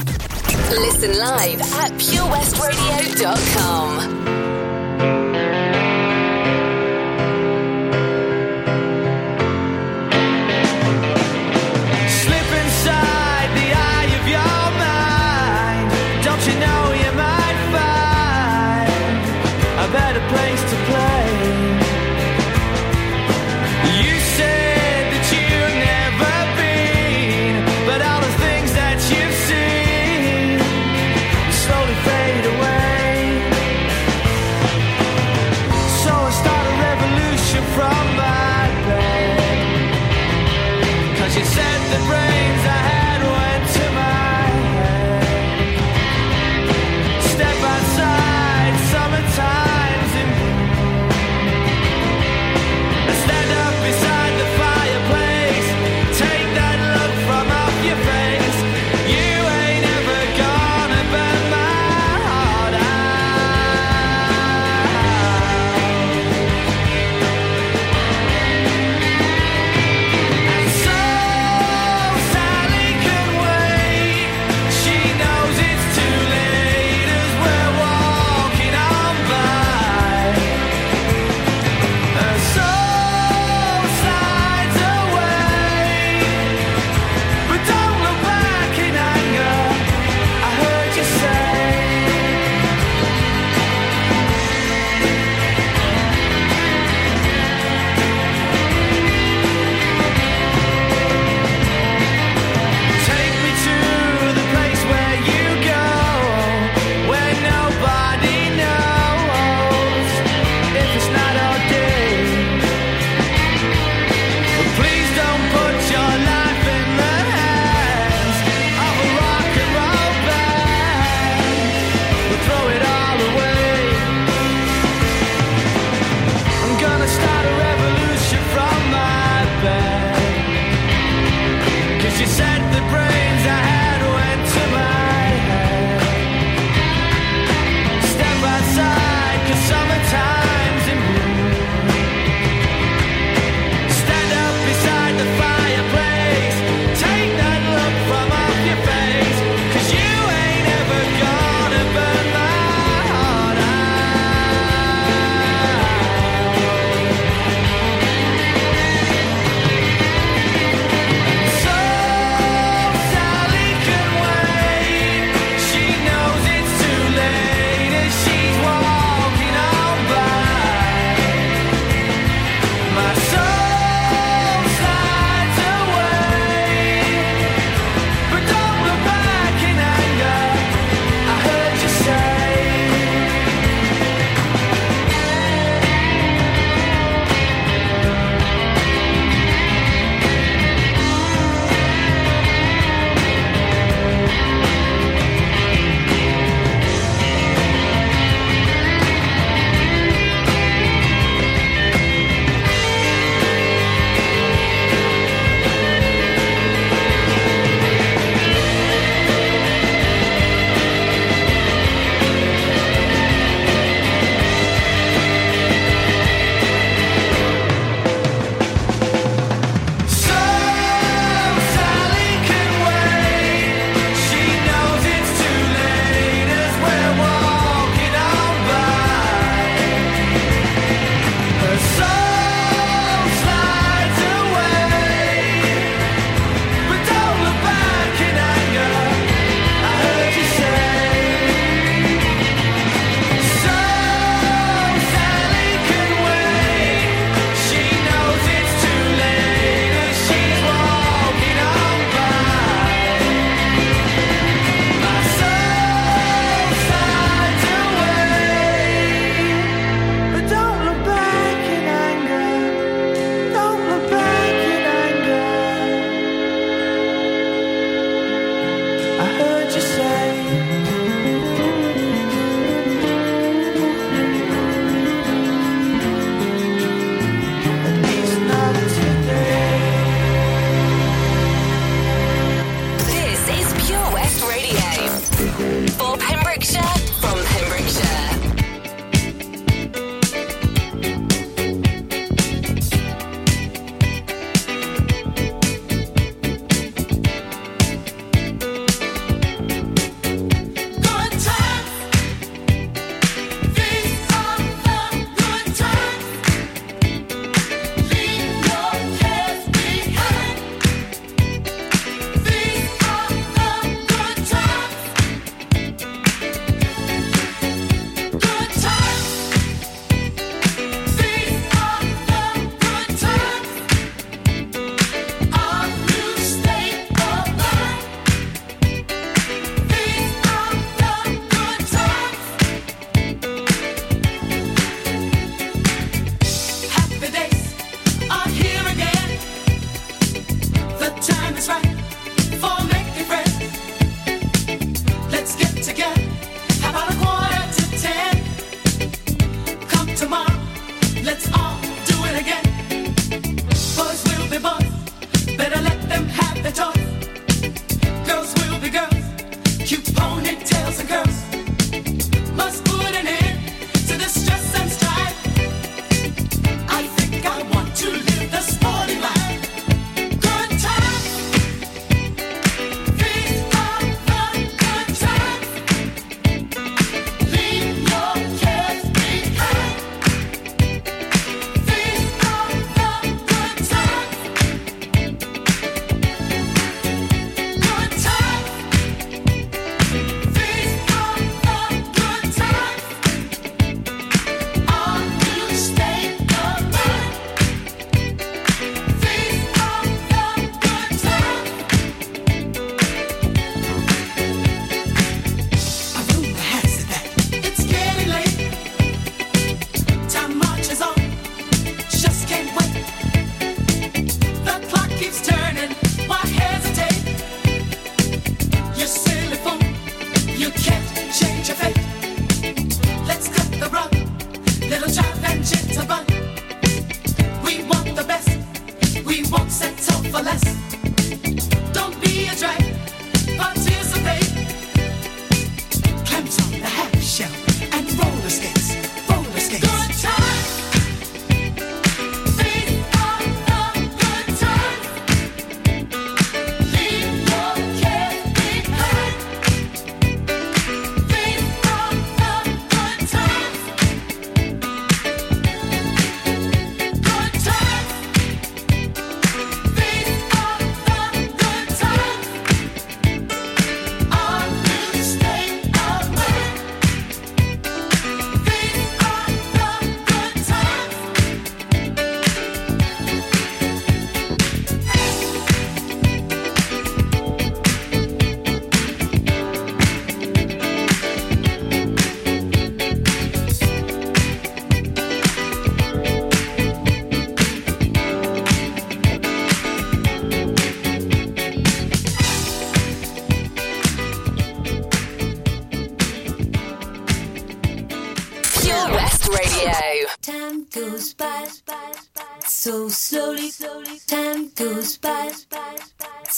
Listen 0.72 1.20
live 1.20 1.62
at 1.62 1.92
purewestradio.com. 1.92 4.45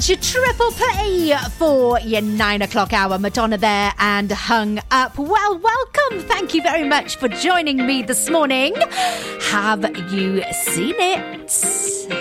That's 0.00 0.08
your 0.08 0.44
triple 0.44 0.70
play 0.70 1.36
for 1.58 2.00
your 2.00 2.22
nine 2.22 2.62
o'clock 2.62 2.94
hour. 2.94 3.18
Madonna 3.18 3.58
there 3.58 3.92
and 3.98 4.32
hung 4.32 4.80
up. 4.90 5.18
Well, 5.18 5.58
welcome. 5.58 6.20
Thank 6.20 6.54
you 6.54 6.62
very 6.62 6.88
much 6.88 7.16
for 7.16 7.28
joining 7.28 7.84
me 7.84 8.02
this 8.02 8.30
morning. 8.30 8.74
Have 9.50 9.84
you 10.10 10.42
seen 10.52 10.94
it? 10.96 11.52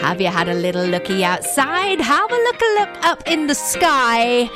Have 0.01 0.19
you 0.19 0.27
had 0.27 0.49
a 0.49 0.55
little 0.55 0.85
looky 0.85 1.23
outside? 1.23 2.01
Have 2.01 2.29
a 2.29 2.35
look, 2.35 2.61
a 2.61 2.79
look 2.81 3.05
up 3.05 3.23
in 3.25 3.47
the 3.47 3.55
sky. 3.55 4.47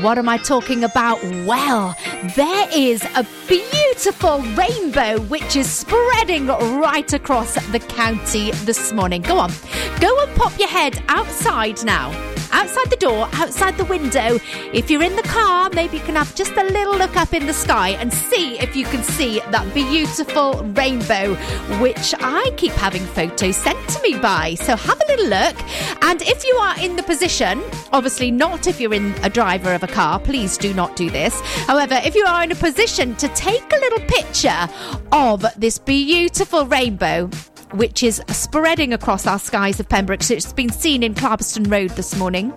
What 0.00 0.18
am 0.18 0.28
I 0.28 0.38
talking 0.38 0.82
about? 0.82 1.22
Well, 1.46 1.94
there 2.34 2.68
is 2.74 3.04
a 3.14 3.24
beautiful 3.46 4.40
rainbow 4.56 5.20
which 5.20 5.54
is 5.54 5.70
spreading 5.70 6.48
right 6.48 7.12
across 7.12 7.54
the 7.68 7.78
county 7.78 8.50
this 8.64 8.92
morning. 8.92 9.22
Go 9.22 9.38
on, 9.38 9.52
go 10.00 10.20
and 10.24 10.34
pop 10.34 10.58
your 10.58 10.66
head 10.66 11.00
outside 11.06 11.84
now 11.84 12.33
outside 12.52 12.90
the 12.90 12.96
door, 12.96 13.28
outside 13.32 13.76
the 13.76 13.84
window. 13.84 14.38
If 14.72 14.90
you're 14.90 15.02
in 15.02 15.16
the 15.16 15.22
car, 15.22 15.70
maybe 15.74 15.98
you 15.98 16.02
can 16.02 16.16
have 16.16 16.34
just 16.34 16.52
a 16.52 16.64
little 16.64 16.96
look 16.96 17.16
up 17.16 17.32
in 17.32 17.46
the 17.46 17.52
sky 17.52 17.90
and 17.90 18.12
see 18.12 18.58
if 18.58 18.74
you 18.76 18.84
can 18.86 19.02
see 19.02 19.40
that 19.50 19.72
beautiful 19.74 20.64
rainbow, 20.76 21.34
which 21.80 22.14
I 22.20 22.50
keep 22.56 22.72
having 22.72 23.04
photos 23.06 23.56
sent 23.56 23.78
to 23.90 24.02
me 24.02 24.18
by. 24.18 24.54
So 24.54 24.76
have 24.76 25.00
a 25.00 25.06
little 25.06 25.28
look. 25.28 25.56
And 26.02 26.22
if 26.22 26.44
you 26.44 26.54
are 26.56 26.78
in 26.80 26.96
the 26.96 27.02
position, 27.02 27.62
obviously 27.92 28.30
not 28.30 28.66
if 28.66 28.80
you're 28.80 28.94
in 28.94 29.14
a 29.22 29.30
driver 29.30 29.72
of 29.72 29.82
a 29.82 29.88
car, 29.88 30.18
please 30.18 30.56
do 30.58 30.74
not 30.74 30.96
do 30.96 31.10
this. 31.10 31.40
However, 31.66 32.00
if 32.04 32.14
you 32.14 32.24
are 32.26 32.42
in 32.42 32.52
a 32.52 32.56
position 32.56 33.14
to 33.16 33.28
take 33.28 33.72
a 33.72 33.76
little 33.76 34.00
picture 34.00 34.68
of 35.12 35.44
this 35.56 35.78
beautiful 35.78 36.66
rainbow, 36.66 37.30
which 37.74 38.02
is 38.02 38.22
spreading 38.28 38.92
across 38.92 39.26
our 39.26 39.38
skies 39.38 39.80
of 39.80 39.88
Pembroke. 39.88 40.22
So 40.22 40.34
it's 40.34 40.52
been 40.52 40.70
seen 40.70 41.02
in 41.02 41.14
Clarbeston 41.14 41.70
Road 41.70 41.90
this 41.90 42.16
morning. 42.16 42.52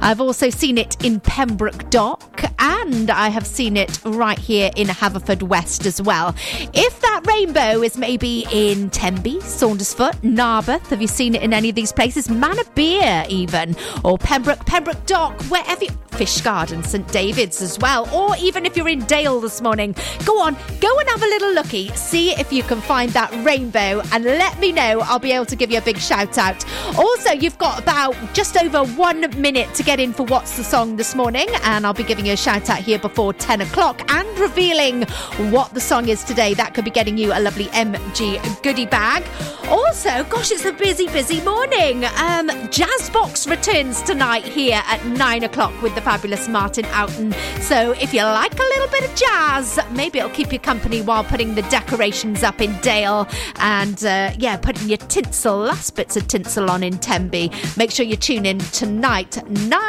I've 0.00 0.20
also 0.20 0.50
seen 0.50 0.78
it 0.78 1.02
in 1.04 1.20
Pembroke 1.20 1.90
Dock, 1.90 2.44
and 2.58 3.10
I 3.10 3.28
have 3.28 3.46
seen 3.46 3.76
it 3.76 4.00
right 4.04 4.38
here 4.38 4.70
in 4.76 4.88
Haverfordwest 4.88 5.86
as 5.86 6.00
well. 6.00 6.34
If 6.72 7.00
that 7.00 7.26
rainbow 7.26 7.82
is 7.82 7.96
maybe 7.98 8.46
in 8.50 8.90
Tenby, 8.90 9.36
Saundersfoot, 9.38 10.14
Narberth, 10.22 10.86
have 10.88 11.02
you 11.02 11.08
seen 11.08 11.34
it 11.34 11.42
in 11.42 11.52
any 11.52 11.70
of 11.70 11.74
these 11.74 11.92
places? 11.92 12.28
Manorbier, 12.28 13.28
even, 13.28 13.76
or 14.04 14.18
Pembroke, 14.18 14.64
Pembroke 14.66 15.04
Dock, 15.06 15.40
wherever 15.44 15.84
you. 15.84 15.90
Fishguard, 16.20 16.84
St 16.84 17.08
David's 17.12 17.62
as 17.62 17.78
well, 17.78 18.06
or 18.14 18.36
even 18.36 18.66
if 18.66 18.76
you're 18.76 18.90
in 18.90 19.02
Dale 19.06 19.40
this 19.40 19.62
morning, 19.62 19.94
go 20.26 20.38
on, 20.42 20.54
go 20.78 20.98
and 20.98 21.08
have 21.08 21.22
a 21.22 21.26
little 21.26 21.54
looky, 21.54 21.88
see 21.94 22.32
if 22.32 22.52
you 22.52 22.62
can 22.62 22.78
find 22.82 23.10
that 23.12 23.32
rainbow, 23.42 24.02
and 24.12 24.24
let 24.24 24.59
me 24.60 24.72
know. 24.72 25.00
I'll 25.04 25.18
be 25.18 25.32
able 25.32 25.46
to 25.46 25.56
give 25.56 25.70
you 25.70 25.78
a 25.78 25.82
big 25.82 25.98
shout 25.98 26.38
out. 26.38 26.64
Also, 26.96 27.32
you've 27.32 27.58
got 27.58 27.80
about 27.80 28.14
just 28.34 28.56
over 28.56 28.84
one 28.94 29.20
minute 29.40 29.72
to 29.74 29.82
get 29.82 29.98
in 29.98 30.12
for 30.12 30.24
What's 30.24 30.56
the 30.56 30.64
Song 30.64 30.96
this 30.96 31.14
morning, 31.14 31.48
and 31.62 31.86
I'll 31.86 31.94
be 31.94 32.04
giving 32.04 32.26
you 32.26 32.32
a 32.32 32.36
shout 32.36 32.68
out 32.68 32.78
here 32.78 32.98
before 32.98 33.32
10 33.32 33.62
o'clock 33.62 34.10
and 34.12 34.38
revealing 34.38 35.02
what 35.50 35.72
the 35.74 35.80
song 35.80 36.08
is 36.08 36.24
today. 36.24 36.54
That 36.54 36.74
could 36.74 36.84
be 36.84 36.90
getting 36.90 37.16
you 37.18 37.32
a 37.32 37.40
lovely 37.40 37.66
MG 37.66 38.62
goodie 38.62 38.86
bag. 38.86 39.24
Also, 39.68 40.24
gosh, 40.24 40.50
it's 40.50 40.64
a 40.64 40.72
busy, 40.72 41.06
busy 41.06 41.40
morning. 41.42 42.04
Um, 42.04 42.48
Jazzbox 42.70 43.48
returns 43.48 44.02
tonight 44.02 44.44
here 44.44 44.82
at 44.86 45.04
9 45.06 45.44
o'clock 45.44 45.80
with 45.80 45.94
the 45.94 46.00
fabulous 46.00 46.48
Martin 46.48 46.84
Outen. 46.86 47.32
So 47.60 47.92
if 47.92 48.12
you 48.12 48.22
like 48.22 48.52
a 48.52 48.62
little 48.62 48.88
bit 48.88 49.08
of 49.08 49.14
jazz, 49.14 49.78
maybe 49.92 50.18
it'll 50.18 50.30
keep 50.30 50.52
you 50.52 50.58
company 50.58 51.02
while 51.02 51.22
putting 51.24 51.54
the 51.54 51.62
decorations 51.62 52.42
up 52.42 52.60
in 52.60 52.76
Dale 52.80 53.28
and, 53.56 54.04
uh, 54.04 54.32
yeah, 54.38 54.49
putting 54.58 54.88
your 54.88 54.98
tinsel, 54.98 55.56
last 55.58 55.94
bits 55.96 56.16
of 56.16 56.26
tinsel 56.28 56.70
on 56.70 56.82
in 56.82 56.98
Tenby. 56.98 57.50
Make 57.76 57.90
sure 57.90 58.06
you 58.06 58.16
tune 58.16 58.46
in 58.46 58.58
tonight, 58.58 59.38
9 59.48 59.80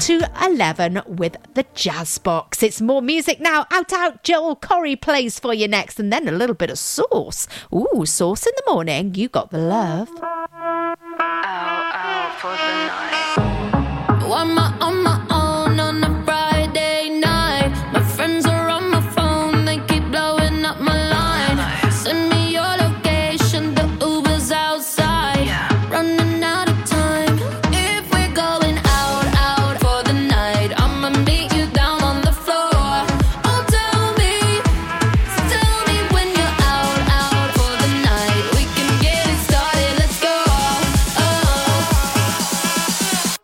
to 0.00 0.30
11 0.42 1.02
with 1.06 1.36
the 1.54 1.64
Jazz 1.74 2.18
Box. 2.18 2.62
It's 2.62 2.80
more 2.80 3.02
music 3.02 3.40
now. 3.40 3.66
Out, 3.70 3.92
out. 3.92 4.22
Joel 4.22 4.56
Corry 4.56 5.00
plays 5.00 5.38
for 5.38 5.54
you 5.54 5.68
next, 5.68 5.98
and 6.00 6.12
then 6.12 6.28
a 6.28 6.32
little 6.32 6.54
bit 6.54 6.70
of 6.70 6.78
sauce. 6.78 7.46
Ooh, 7.74 8.04
sauce 8.04 8.46
in 8.46 8.52
the 8.56 8.72
morning. 8.72 9.14
You 9.14 9.28
got 9.28 9.50
the 9.50 9.58
love. 9.58 10.08
Am 10.10 10.32
I 10.32 11.54
on 14.34 14.54
my 14.54 14.66
own 14.66 14.73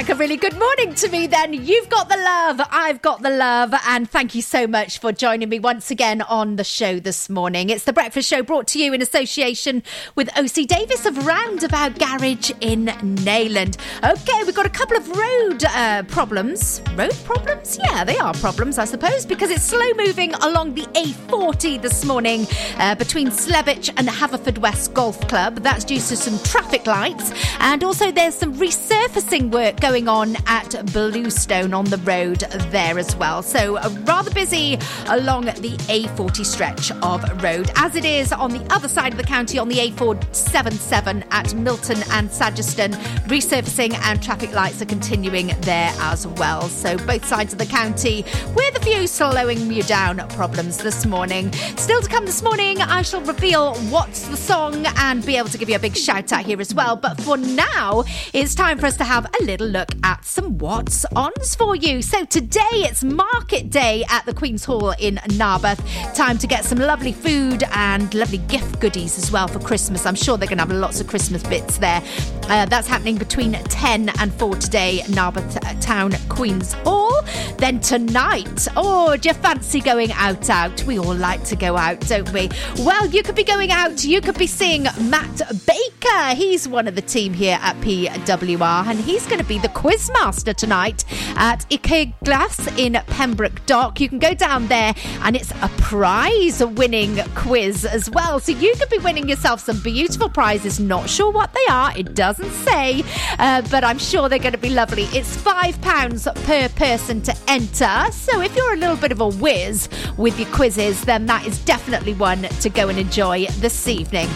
Like 0.00 0.08
a 0.08 0.14
really 0.14 0.38
good 0.38 0.58
morning 0.58 0.94
to 0.94 1.10
me 1.10 1.26
then. 1.26 1.52
You've 1.52 1.90
got 1.90 2.08
the 2.08 2.16
love, 2.16 2.66
I've 2.70 3.02
got 3.02 3.20
the 3.20 3.28
love, 3.28 3.74
and 3.86 4.08
thank 4.08 4.34
you 4.34 4.40
so 4.40 4.66
much 4.66 4.98
for 4.98 5.12
joining 5.12 5.50
me 5.50 5.60
once 5.60 5.90
again 5.90 6.22
on 6.22 6.56
the 6.56 6.64
show 6.64 6.98
this 7.00 7.28
morning. 7.28 7.68
It's 7.68 7.84
the 7.84 7.92
Breakfast 7.92 8.26
Show 8.26 8.42
brought 8.42 8.66
to 8.68 8.78
you 8.78 8.94
in 8.94 9.02
association 9.02 9.82
with 10.14 10.30
OC 10.38 10.66
Davis 10.68 11.04
of 11.04 11.26
Roundabout 11.26 11.98
Garage 11.98 12.50
in 12.62 12.86
Neyland. 12.86 13.76
Okay, 14.02 14.42
we've 14.44 14.54
got 14.54 14.64
a 14.64 14.70
couple 14.70 14.96
of 14.96 15.06
road 15.06 15.64
uh, 15.64 16.02
problems. 16.04 16.80
Road 16.94 17.14
problems? 17.26 17.78
Yeah, 17.78 18.02
they 18.02 18.16
are 18.16 18.32
problems, 18.32 18.78
I 18.78 18.86
suppose, 18.86 19.26
because 19.26 19.50
it's 19.50 19.64
slow 19.64 19.92
moving 19.98 20.32
along 20.32 20.76
the 20.76 20.86
A40 20.94 21.82
this 21.82 22.06
morning 22.06 22.46
uh, 22.78 22.94
between 22.94 23.28
Slebech 23.28 23.92
and 23.98 24.08
Haverford 24.08 24.62
Golf 24.94 25.20
Club. 25.28 25.56
That's 25.56 25.84
due 25.84 25.96
to 25.96 26.16
some 26.16 26.38
traffic 26.42 26.86
lights, 26.86 27.34
and 27.58 27.84
also 27.84 28.10
there's 28.10 28.34
some 28.34 28.54
resurfacing 28.54 29.50
work 29.50 29.78
going 29.78 29.89
on 29.90 30.36
at 30.46 30.86
Bluestone 30.92 31.74
on 31.74 31.84
the 31.84 31.96
road 31.98 32.38
there 32.70 32.96
as 32.96 33.16
well. 33.16 33.42
So, 33.42 33.76
uh, 33.76 33.88
rather 34.04 34.30
busy 34.30 34.78
along 35.08 35.46
the 35.46 35.76
A40 35.88 36.46
stretch 36.46 36.92
of 37.02 37.42
road, 37.42 37.72
as 37.74 37.96
it 37.96 38.04
is 38.04 38.32
on 38.32 38.52
the 38.52 38.64
other 38.72 38.86
side 38.86 39.12
of 39.12 39.18
the 39.18 39.24
county 39.24 39.58
on 39.58 39.68
the 39.68 39.78
A477 39.78 41.24
at 41.32 41.54
Milton 41.54 41.98
and 42.12 42.30
Sageston. 42.30 42.92
Resurfacing 43.26 43.94
and 44.04 44.22
traffic 44.22 44.52
lights 44.52 44.80
are 44.80 44.86
continuing 44.86 45.48
there 45.62 45.92
as 45.98 46.24
well. 46.24 46.62
So, 46.68 46.96
both 46.98 47.24
sides 47.24 47.52
of 47.52 47.58
the 47.58 47.66
county 47.66 48.24
with 48.54 48.76
a 48.76 48.80
few 48.84 49.08
slowing 49.08 49.72
you 49.72 49.82
down 49.82 50.18
problems 50.28 50.78
this 50.78 51.04
morning. 51.04 51.52
Still 51.76 52.00
to 52.00 52.08
come 52.08 52.26
this 52.26 52.44
morning, 52.44 52.80
I 52.80 53.02
shall 53.02 53.22
reveal 53.22 53.74
what's 53.90 54.28
the 54.28 54.36
song 54.36 54.86
and 54.98 55.26
be 55.26 55.36
able 55.36 55.48
to 55.48 55.58
give 55.58 55.68
you 55.68 55.74
a 55.74 55.80
big 55.80 55.96
shout 55.96 56.32
out 56.32 56.44
here 56.44 56.60
as 56.60 56.72
well. 56.72 56.94
But 56.94 57.20
for 57.20 57.36
now, 57.36 58.04
it's 58.32 58.54
time 58.54 58.78
for 58.78 58.86
us 58.86 58.96
to 58.98 59.04
have 59.04 59.26
a 59.40 59.44
little 59.44 59.66
look 59.66 59.79
at 60.02 60.24
some 60.24 60.58
what's 60.58 61.04
ons 61.16 61.54
for 61.54 61.74
you. 61.74 62.02
So 62.02 62.24
today 62.24 62.60
it's 62.72 63.02
market 63.02 63.70
day 63.70 64.04
at 64.08 64.26
the 64.26 64.34
Queen's 64.34 64.64
Hall 64.64 64.92
in 64.98 65.16
Narberth. 65.30 65.80
Time 66.14 66.38
to 66.38 66.46
get 66.46 66.64
some 66.64 66.78
lovely 66.78 67.12
food 67.12 67.64
and 67.72 68.12
lovely 68.14 68.38
gift 68.38 68.80
goodies 68.80 69.18
as 69.18 69.32
well 69.32 69.48
for 69.48 69.58
Christmas. 69.58 70.06
I'm 70.06 70.14
sure 70.14 70.36
they're 70.36 70.48
going 70.48 70.58
to 70.58 70.64
have 70.64 70.72
lots 70.72 71.00
of 71.00 71.06
Christmas 71.06 71.42
bits 71.42 71.78
there. 71.78 72.02
Uh, 72.44 72.66
that's 72.66 72.88
happening 72.88 73.16
between 73.16 73.52
10 73.52 74.10
and 74.20 74.32
4 74.34 74.56
today, 74.56 75.02
Narberth 75.08 75.80
Town 75.80 76.12
Queen's 76.28 76.72
Hall. 76.72 77.22
Then 77.58 77.80
tonight, 77.80 78.68
oh, 78.76 79.16
do 79.16 79.28
you 79.28 79.34
fancy 79.34 79.80
going 79.80 80.12
out? 80.12 80.50
Out? 80.50 80.82
We 80.84 80.98
all 80.98 81.14
like 81.14 81.44
to 81.44 81.56
go 81.56 81.76
out, 81.76 82.00
don't 82.00 82.30
we? 82.32 82.48
Well, 82.78 83.06
you 83.06 83.22
could 83.22 83.34
be 83.34 83.44
going 83.44 83.70
out. 83.70 84.04
You 84.04 84.20
could 84.20 84.38
be 84.38 84.46
seeing 84.46 84.84
Matt 85.00 85.42
Baker. 85.66 86.34
He's 86.34 86.66
one 86.66 86.88
of 86.88 86.94
the 86.94 87.02
team 87.02 87.32
here 87.34 87.58
at 87.60 87.76
PWR, 87.76 88.86
and 88.86 88.98
he's 88.98 89.26
going 89.26 89.38
to 89.40 89.44
be 89.44 89.58
the 89.58 89.68
quizmaster 89.70 90.54
tonight 90.54 91.04
at 91.36 91.66
Ike 91.72 92.18
Glass 92.24 92.66
in 92.78 92.94
Pembroke 93.06 93.64
Dock. 93.66 94.00
You 94.00 94.08
can 94.08 94.18
go 94.18 94.34
down 94.34 94.68
there, 94.68 94.94
and 95.22 95.36
it's 95.36 95.50
a 95.62 95.68
prize-winning 95.78 97.18
quiz 97.34 97.84
as 97.84 98.10
well. 98.10 98.40
So 98.40 98.52
you 98.52 98.74
could 98.76 98.90
be 98.90 98.98
winning 98.98 99.28
yourself 99.28 99.60
some 99.60 99.80
beautiful 99.82 100.28
prizes. 100.28 100.78
Not 100.80 101.08
sure 101.08 101.30
what 101.30 101.52
they 101.54 101.66
are. 101.72 101.96
It 101.96 102.14
doesn't 102.14 102.50
say, 102.50 103.02
uh, 103.38 103.62
but 103.70 103.84
I'm 103.84 103.98
sure 103.98 104.28
they're 104.28 104.38
going 104.38 104.52
to 104.52 104.58
be 104.58 104.70
lovely. 104.70 105.04
It's 105.12 105.36
five 105.36 105.80
pounds 105.80 106.26
per 106.44 106.68
person 106.70 107.22
to 107.22 107.36
enter. 107.48 108.10
So 108.12 108.40
if 108.40 108.54
you're 108.56 108.74
a 108.74 108.76
little 108.76 108.96
bit 108.96 109.12
of 109.12 109.20
a 109.20 109.28
whiz 109.28 109.88
with 110.16 110.38
your 110.38 110.48
quizzes, 110.50 111.02
then 111.02 111.26
that 111.26 111.46
is 111.46 111.58
definitely 111.64 112.14
one 112.14 112.42
to 112.42 112.68
go 112.68 112.88
and 112.88 112.98
enjoy 112.98 113.46
this 113.60 113.88
evening. 113.88 114.28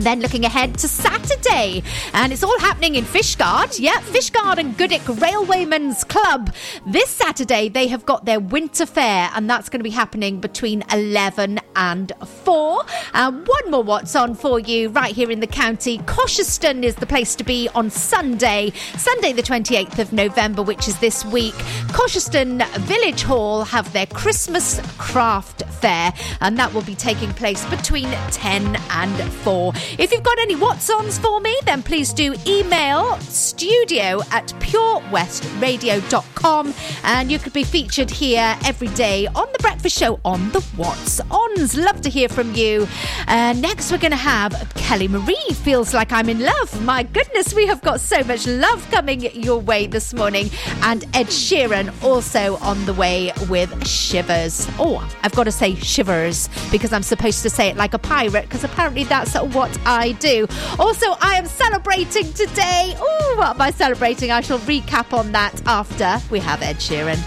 Then 0.00 0.20
looking 0.20 0.44
ahead 0.44 0.78
to 0.78 0.88
Saturday, 0.88 1.82
and 2.14 2.32
it's 2.32 2.42
all 2.42 2.58
happening 2.58 2.94
in 2.94 3.04
Fishguard. 3.04 3.78
Yeah, 3.78 4.00
Fishguard 4.00 4.58
and 4.58 4.76
Goodwick 4.76 5.02
Railwaymen's 5.02 6.04
Club. 6.04 6.54
This 6.86 7.10
Saturday, 7.10 7.68
they 7.68 7.86
have 7.88 8.06
got 8.06 8.24
their 8.24 8.40
winter 8.40 8.86
fair, 8.86 9.30
and 9.34 9.48
that's 9.48 9.68
going 9.68 9.80
to 9.80 9.84
be 9.84 9.90
happening 9.90 10.40
between 10.40 10.84
11 10.92 11.60
and 11.76 12.12
4. 12.44 12.84
Uh, 13.12 13.32
one 13.32 13.70
more 13.70 13.82
what's 13.82 14.16
on 14.16 14.34
for 14.34 14.58
you 14.58 14.88
right 14.90 15.14
here 15.14 15.30
in 15.30 15.40
the 15.40 15.46
county. 15.46 15.98
Cosheston 15.98 16.82
is 16.82 16.94
the 16.96 17.06
place 17.06 17.34
to 17.36 17.44
be 17.44 17.68
on 17.74 17.90
Sunday, 17.90 18.72
Sunday 18.96 19.32
the 19.32 19.42
28th 19.42 19.98
of 19.98 20.12
November, 20.12 20.62
which 20.62 20.88
is 20.88 20.98
this 21.00 21.24
week. 21.26 21.54
Cosheston 21.92 22.66
Village 22.80 23.22
Hall 23.22 23.64
have 23.64 23.92
their 23.92 24.06
Christmas 24.06 24.80
craft 24.98 25.62
fair, 25.80 26.12
and 26.40 26.56
that 26.58 26.72
will 26.72 26.82
be 26.82 26.94
taking 26.94 27.30
place 27.34 27.64
between 27.66 28.10
10 28.30 28.76
and 28.90 29.32
4. 29.32 29.72
If 29.98 30.12
you've 30.12 30.22
got 30.22 30.38
any 30.38 30.54
what's-ons 30.54 31.18
for 31.18 31.40
me, 31.40 31.56
then 31.64 31.82
please 31.82 32.12
do 32.12 32.34
email 32.46 33.18
studio 33.20 34.20
at 34.30 34.46
purewestradio.com 34.60 36.74
and 37.04 37.30
you 37.30 37.38
could 37.38 37.52
be 37.52 37.64
featured 37.64 38.10
here 38.10 38.56
every 38.64 38.88
day 38.88 39.26
on 39.28 39.48
the 39.52 39.58
breakfast 39.58 39.98
show 39.98 40.20
on 40.24 40.50
the 40.52 40.60
what's-ons. 40.76 41.76
Love 41.76 42.00
to 42.02 42.10
hear 42.10 42.28
from 42.28 42.54
you. 42.54 42.86
Uh, 43.26 43.52
next, 43.54 43.90
we're 43.90 43.98
going 43.98 44.10
to 44.12 44.16
have 44.16 44.52
Kelly 44.76 45.08
Marie. 45.08 45.36
Feels 45.54 45.92
like 45.92 46.12
I'm 46.12 46.28
in 46.28 46.40
love. 46.40 46.84
My 46.84 47.02
goodness, 47.02 47.52
we 47.52 47.66
have 47.66 47.82
got 47.82 48.00
so 48.00 48.22
much 48.24 48.46
love 48.46 48.88
coming 48.90 49.22
your 49.34 49.58
way 49.58 49.86
this 49.86 50.14
morning. 50.14 50.50
And 50.82 51.04
Ed 51.14 51.26
Sheeran 51.26 51.92
also 52.02 52.56
on 52.58 52.84
the 52.86 52.94
way 52.94 53.32
with 53.48 53.86
Shivers. 53.86 54.68
Oh, 54.78 55.06
I've 55.22 55.32
got 55.32 55.44
to 55.44 55.52
say 55.52 55.74
Shivers 55.74 56.48
because 56.70 56.92
I'm 56.92 57.02
supposed 57.02 57.42
to 57.42 57.50
say 57.50 57.68
it 57.68 57.76
like 57.76 57.94
a 57.94 57.98
pirate 57.98 58.44
because 58.44 58.64
apparently 58.64 59.04
that's 59.04 59.34
what 59.34 59.76
I 59.86 60.12
do. 60.12 60.46
Also, 60.78 61.06
I 61.20 61.34
am 61.36 61.46
celebrating 61.46 62.32
today. 62.32 62.94
Oh, 62.98 63.34
what 63.38 63.56
am 63.56 63.60
I 63.60 63.70
celebrating? 63.70 64.30
I 64.30 64.40
shall 64.40 64.58
recap 64.60 65.12
on 65.16 65.32
that 65.32 65.60
after 65.66 66.20
we 66.30 66.40
have 66.40 66.62
Ed 66.62 66.76
Sheeran. 66.76 67.18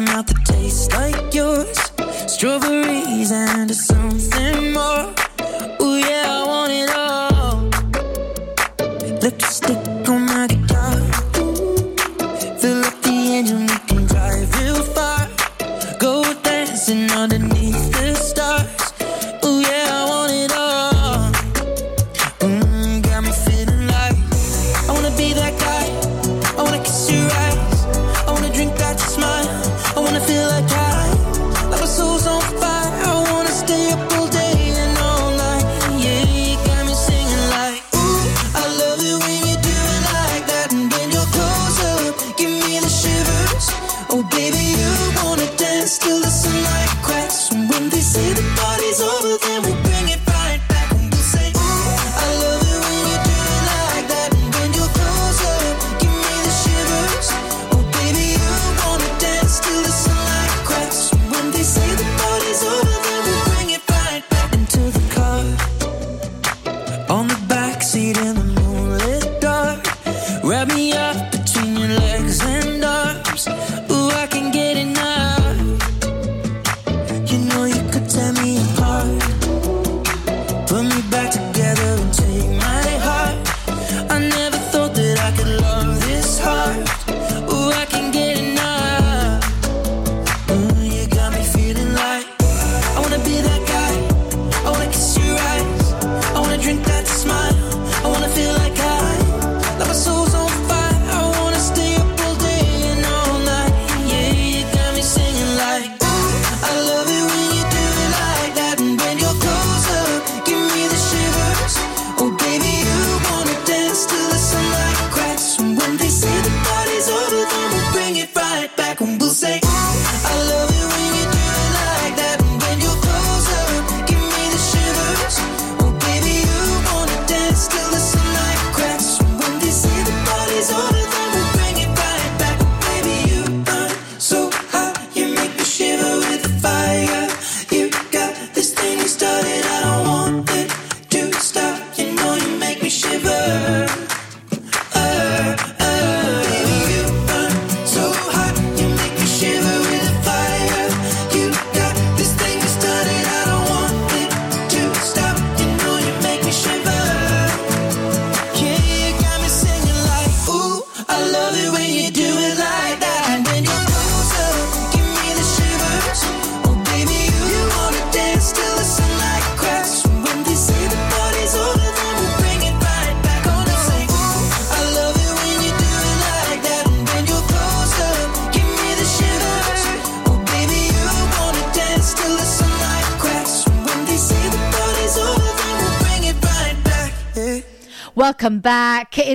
Mouth 0.00 0.26
that 0.26 0.44
tastes 0.44 0.90
like 0.92 1.34
yours. 1.34 1.78
Strawberries 2.26 3.32
and 3.32 3.70
more. 3.70 4.29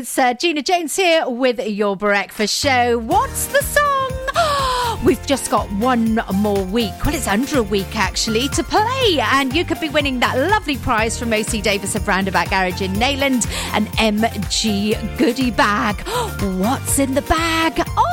It's 0.06 0.20
uh, 0.20 0.36
Gina 0.36 0.62
Jones 0.62 0.95
here 0.95 1.28
with 1.28 1.60
your 1.60 1.97
breakfast 1.97 2.56
show. 2.56 2.99
What's 2.99 3.47
the 3.47 3.60
song? 3.64 4.99
We've 5.03 5.26
just 5.26 5.49
got 5.49 5.68
one 5.72 6.20
more 6.32 6.64
week. 6.66 6.93
Well, 7.03 7.16
it's 7.16 7.28
under 7.28 7.58
a 7.58 7.64
week 7.64 7.95
actually 7.95 8.47
to 8.49 8.64
play, 8.64 9.18
and 9.20 9.51
you 9.51 9.66
could 9.66 9.80
be 9.80 9.89
winning 9.89 10.20
that 10.20 10.38
lovely 10.38 10.78
prize 10.78 11.18
from 11.18 11.34
OC 11.34 11.64
Davis 11.64 11.95
of 11.95 12.08
Roundabout 12.08 12.51
Garage 12.51 12.84
in 12.84 12.93
Neyland, 12.93 13.47
an 13.74 13.88
MG 13.97 15.18
goodie 15.18 15.49
bag. 15.49 15.99
What's 16.60 16.99
in 16.99 17.16
the 17.16 17.24
bag? 17.24 17.82
Oh, 17.97 18.05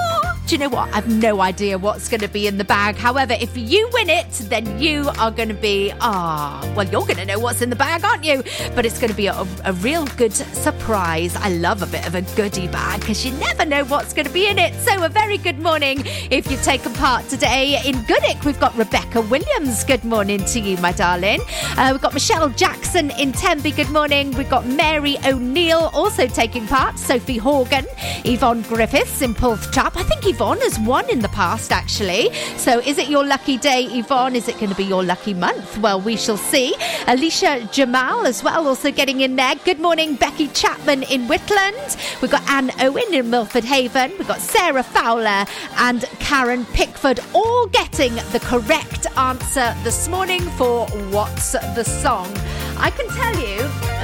you 0.53 0.59
know 0.59 0.68
what? 0.68 0.94
I've 0.94 1.09
no 1.09 1.40
idea 1.40 1.78
what's 1.78 2.11
going 2.11 2.20
to 2.20 2.28
be 2.28 2.46
in 2.46 2.59
the 2.59 2.64
bag. 2.64 2.96
However, 2.96 3.34
if 3.40 3.57
you 3.57 3.88
win 3.94 4.11
it, 4.11 4.30
then 4.50 4.78
you 4.78 5.09
are 5.18 5.30
going 5.30 5.48
to 5.48 5.55
be, 5.55 5.92
ah, 6.03 6.61
well, 6.76 6.86
you're 6.86 7.07
going 7.07 7.16
to 7.16 7.24
know 7.24 7.38
what's 7.38 7.62
in 7.62 7.70
the 7.70 7.76
bag, 7.76 8.05
aren't 8.05 8.22
you? 8.22 8.42
But 8.74 8.84
it's 8.84 8.98
going 8.98 9.09
to 9.09 9.16
be 9.16 9.28
a, 9.28 9.46
a 9.64 9.72
real 9.72 10.05
good 10.18 10.34
surprise. 10.34 11.34
I 11.36 11.48
love 11.48 11.80
a 11.82 11.86
bit 11.86 12.07
of 12.07 12.14
a 12.14 12.20
goodie 12.36 12.68
bag 12.68 13.00
because 13.00 13.24
you 13.24 13.32
never 13.38 13.64
know 13.64 13.84
what's 13.84 14.12
going 14.12 14.26
to 14.26 14.32
be 14.32 14.46
in 14.46 14.59
it. 14.59 14.74
So, 14.74 15.03
a 15.03 15.09
very 15.09 15.38
good 15.38 15.59
morning 15.59 16.03
if 16.30 16.50
you've 16.50 16.62
taken 16.62 16.92
part 16.92 17.26
today. 17.30 17.80
In 17.86 18.03
Goodwick, 18.03 18.44
we've 18.44 18.61
got 18.61 18.76
Rebecca 18.76 19.22
Williams. 19.22 19.84
Good 19.84 20.05
morning 20.05 20.44
to 20.44 20.61
you, 20.61 20.76
my 20.78 20.92
darling. 20.92 21.40
Uh, 21.78 21.88
we've 21.92 22.03
got 22.03 22.12
Michelle 22.12 22.50
Jackson 22.50 23.11
in 23.12 23.32
Tempe. 23.32 23.70
Good 23.70 23.90
morning. 23.90 24.32
We've 24.32 24.50
got 24.50 24.66
Mary 24.66 25.16
O'Neill 25.24 25.90
also 25.94 26.26
taking 26.26 26.66
part. 26.66 26.98
Sophie 26.98 27.38
Horgan, 27.38 27.86
Yvonne 28.26 28.61
Griffiths 28.62 29.22
in 29.22 29.34
Porthchap. 29.34 29.96
I 29.96 30.03
think 30.03 30.26
Yvonne 30.26 30.41
has 30.43 30.78
won 30.80 31.09
in 31.09 31.20
the 31.20 31.28
past, 31.28 31.70
actually. 31.70 32.32
So, 32.57 32.80
is 32.80 32.99
it 32.99 33.09
your 33.09 33.24
lucky 33.24 33.57
day, 33.57 33.84
Yvonne? 33.84 34.34
Is 34.34 34.49
it 34.49 34.59
going 34.59 34.70
to 34.70 34.74
be 34.74 34.84
your 34.84 35.05
lucky 35.05 35.34
month? 35.34 35.78
Well, 35.78 36.01
we 36.01 36.16
shall 36.16 36.36
see. 36.36 36.74
Alicia 37.07 37.68
Jamal 37.70 38.26
as 38.26 38.43
well, 38.43 38.66
also 38.66 38.90
getting 38.90 39.20
in 39.20 39.36
there. 39.36 39.55
Good 39.64 39.78
morning, 39.78 40.16
Becky 40.16 40.49
Chapman 40.49 41.05
in 41.05 41.28
Whitland. 41.28 42.20
We've 42.20 42.30
got 42.30 42.43
Anne 42.51 42.72
Owen 42.80 43.14
in 43.14 43.30
Milford 43.30 43.62
Haven. 43.62 44.12
We've 44.18 44.26
got 44.26 44.40
Sarah 44.40 44.82
Fowler 44.82 45.47
and 45.76 46.05
Karen 46.18 46.64
Pickford 46.66 47.20
all 47.32 47.66
getting 47.68 48.14
the 48.32 48.40
correct 48.43 49.07
answer 49.16 49.74
this 49.84 50.09
morning 50.09 50.40
for 50.59 50.88
What's 51.11 51.53
the 51.53 51.84
Song. 51.84 52.30
I 52.78 52.90
can 52.90 53.07
tell 53.11 53.36
you 53.36 53.59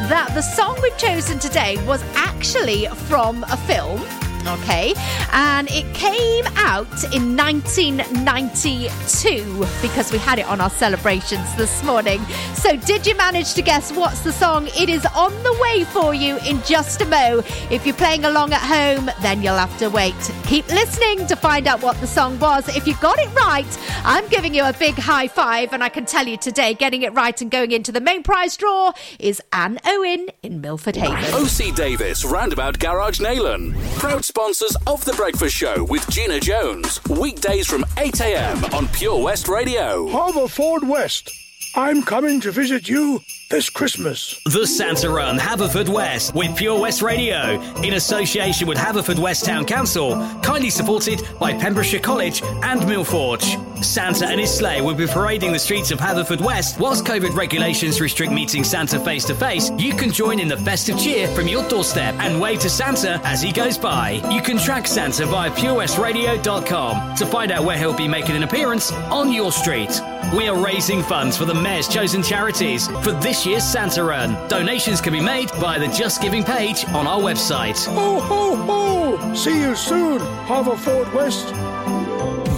that 0.08 0.30
the 0.34 0.42
song 0.42 0.78
we've 0.82 0.96
chosen 0.96 1.40
today 1.40 1.84
was 1.84 2.00
actually 2.14 2.86
from 3.08 3.42
a 3.44 3.56
film. 3.56 4.00
Okay, 4.46 4.94
and 5.32 5.68
it 5.70 5.84
came 5.94 6.44
out 6.56 6.86
in 7.14 7.36
1992 7.36 9.66
because 9.82 10.10
we 10.12 10.18
had 10.18 10.38
it 10.38 10.46
on 10.46 10.60
our 10.60 10.70
celebrations 10.70 11.52
this 11.56 11.82
morning. 11.84 12.20
So, 12.54 12.76
did 12.76 13.04
you 13.06 13.16
manage 13.16 13.54
to 13.54 13.62
guess 13.62 13.90
what's 13.92 14.20
the 14.20 14.32
song? 14.32 14.68
It 14.68 14.88
is 14.88 15.04
on 15.14 15.32
the 15.42 15.58
way 15.60 15.82
for 15.84 16.14
you 16.14 16.38
in 16.46 16.62
just 16.62 17.02
a 17.02 17.06
mo. 17.06 17.42
If 17.70 17.84
you're 17.84 17.94
playing 17.94 18.24
along 18.24 18.52
at 18.52 18.62
home, 18.62 19.10
then 19.20 19.42
you'll 19.42 19.56
have 19.56 19.76
to 19.78 19.88
wait. 19.88 20.14
Keep 20.46 20.68
listening 20.68 21.26
to 21.26 21.34
find 21.36 21.66
out 21.66 21.82
what 21.82 22.00
the 22.00 22.06
song 22.06 22.38
was. 22.38 22.68
If 22.76 22.86
you 22.86 22.94
got 23.00 23.18
it 23.18 23.28
right, 23.34 23.66
I'm 24.04 24.26
giving 24.28 24.54
you 24.54 24.64
a 24.64 24.72
big 24.72 24.94
high 24.94 25.28
five, 25.28 25.72
and 25.72 25.82
I 25.84 25.88
can 25.88 26.04
tell 26.06 26.26
you 26.26 26.36
today, 26.36 26.74
getting 26.74 27.02
it 27.02 27.12
right 27.12 27.40
and 27.40 27.50
going 27.50 27.72
into 27.72 27.92
the 27.92 28.00
main 28.00 28.22
prize 28.22 28.56
draw 28.56 28.92
is 29.18 29.42
Anne 29.52 29.78
Owen 29.84 30.28
in 30.42 30.60
Milford 30.60 30.96
Haven. 30.96 31.18
OC 31.34 31.74
Davis 31.74 32.24
Roundabout 32.24 32.78
Garage 32.78 33.20
Neyland. 33.20 33.74
Proud 33.98 34.24
sponsors 34.28 34.76
of 34.86 35.02
The 35.06 35.14
Breakfast 35.14 35.56
Show 35.56 35.84
with 35.84 36.06
Gina 36.10 36.38
Jones. 36.38 37.00
Weekdays 37.08 37.66
from 37.66 37.86
8 37.96 38.20
a.m. 38.20 38.62
on 38.74 38.86
Pure 38.88 39.22
West 39.22 39.48
Radio. 39.48 40.06
Haverfordwest. 40.08 41.32
I'm 41.74 42.02
coming 42.02 42.38
to 42.42 42.50
visit 42.50 42.90
you 42.90 43.22
this 43.48 43.70
Christmas. 43.70 44.38
The 44.44 44.66
Santa 44.66 45.08
Run 45.08 45.38
Haverfordwest 45.38 46.34
with 46.34 46.54
Pure 46.54 46.80
West 46.80 47.00
Radio 47.00 47.58
in 47.82 47.94
association 47.94 48.68
with 48.68 48.76
Haverfordwest 48.76 49.44
Town 49.44 49.64
Council, 49.64 50.16
kindly 50.42 50.68
supported 50.68 51.26
by 51.38 51.54
Pembrokeshire 51.54 52.00
College 52.00 52.42
and 52.42 52.82
Millforge. 52.82 53.64
Santa 53.82 54.26
and 54.26 54.40
his 54.40 54.52
sleigh 54.52 54.82
will 54.82 54.94
be 54.94 55.06
parading 55.06 55.52
the 55.52 55.58
streets 55.58 55.90
of 55.90 55.98
Haverfordwest. 55.98 56.78
Whilst 56.78 57.06
COVID 57.06 57.34
regulations 57.34 58.00
restrict 58.00 58.32
meeting 58.32 58.64
Santa 58.64 59.00
face 59.00 59.24
to 59.26 59.34
face, 59.34 59.70
you 59.78 59.94
can 59.94 60.12
join 60.12 60.40
in 60.40 60.48
the 60.48 60.56
festive 60.58 60.98
cheer 60.98 61.26
from 61.28 61.48
your 61.48 61.66
doorstep 61.68 62.14
and 62.18 62.40
wave 62.40 62.60
to 62.60 62.68
Santa 62.68 63.18
as 63.24 63.40
he 63.40 63.52
goes 63.52 63.78
by. 63.78 64.20
You 64.30 64.42
can 64.42 64.58
track 64.58 64.86
Santa 64.86 65.24
via 65.24 65.50
purewestradio.com 65.52 67.16
to 67.16 67.26
find 67.26 67.50
out 67.50 67.64
where 67.64 67.78
he'll 67.78 67.96
be 67.96 68.08
making 68.08 68.36
an 68.36 68.42
appearance 68.42 68.92
on 68.92 69.32
your 69.32 69.52
street. 69.52 70.00
We 70.36 70.48
are 70.48 70.62
raising 70.62 71.02
funds 71.02 71.38
for 71.38 71.46
the 71.46 71.54
Mayor's 71.54 71.88
chosen 71.88 72.22
charities 72.22 72.86
for 72.86 73.12
this 73.12 73.37
year's 73.44 73.64
Santa 73.64 74.02
Run. 74.02 74.36
Donations 74.48 75.00
can 75.00 75.12
be 75.12 75.20
made 75.20 75.50
via 75.52 75.78
the 75.78 75.88
Just 75.88 76.22
Giving 76.22 76.42
page 76.42 76.84
on 76.88 77.06
our 77.06 77.20
website. 77.20 77.84
Ho, 77.86 78.20
ho, 78.20 78.56
ho! 78.56 79.34
See 79.34 79.60
you 79.60 79.74
soon, 79.74 80.20
Haverfordwest. 80.46 81.67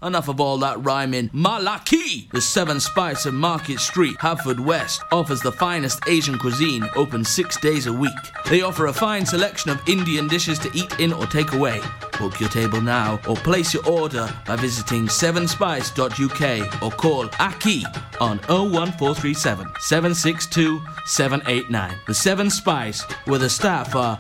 Enough 0.04 0.30
of 0.30 0.40
all 0.40 0.58
that 0.60 0.84
rhyming. 0.84 1.30
Malaki! 1.30 2.32
The 2.32 2.42
Seven 2.42 2.80
Spice 2.80 3.26
of 3.26 3.34
Market 3.34 3.80
Street, 3.80 4.18
Haverfordwest, 4.18 5.02
offers 5.12 5.42
the 5.42 5.52
finest 5.52 6.00
Asian 6.08 6.40
cuisine, 6.40 6.90
open 6.96 7.24
six 7.24 7.60
days 7.60 7.86
a 7.86 7.94
week. 7.94 8.12
They 8.50 8.62
offer 8.62 8.88
a 8.88 8.94
fine 8.94 9.26
selection 9.26 9.70
of 9.70 9.88
Indian 9.92 10.28
dishes 10.28 10.58
to 10.60 10.72
eat 10.74 11.00
in 11.00 11.12
or 11.12 11.26
take 11.26 11.54
away. 11.54 11.82
Book 12.18 12.40
your 12.40 12.50
table 12.50 12.80
now 12.80 13.20
or 13.28 13.36
place 13.36 13.74
your 13.74 13.86
order 13.88 14.34
by 14.46 14.56
visiting 14.56 15.08
sevenspice.uk 15.08 16.82
or 16.82 16.92
call 16.92 17.30
Aki 17.40 17.86
on 18.20 18.38
01437 18.48 19.68
762 19.80 20.82
789. 21.06 21.98
The 22.08 22.14
Seven 22.14 22.50
Spice, 22.50 23.02
where 23.26 23.40
the 23.40 23.50
staff 23.50 23.96
are 23.96 24.18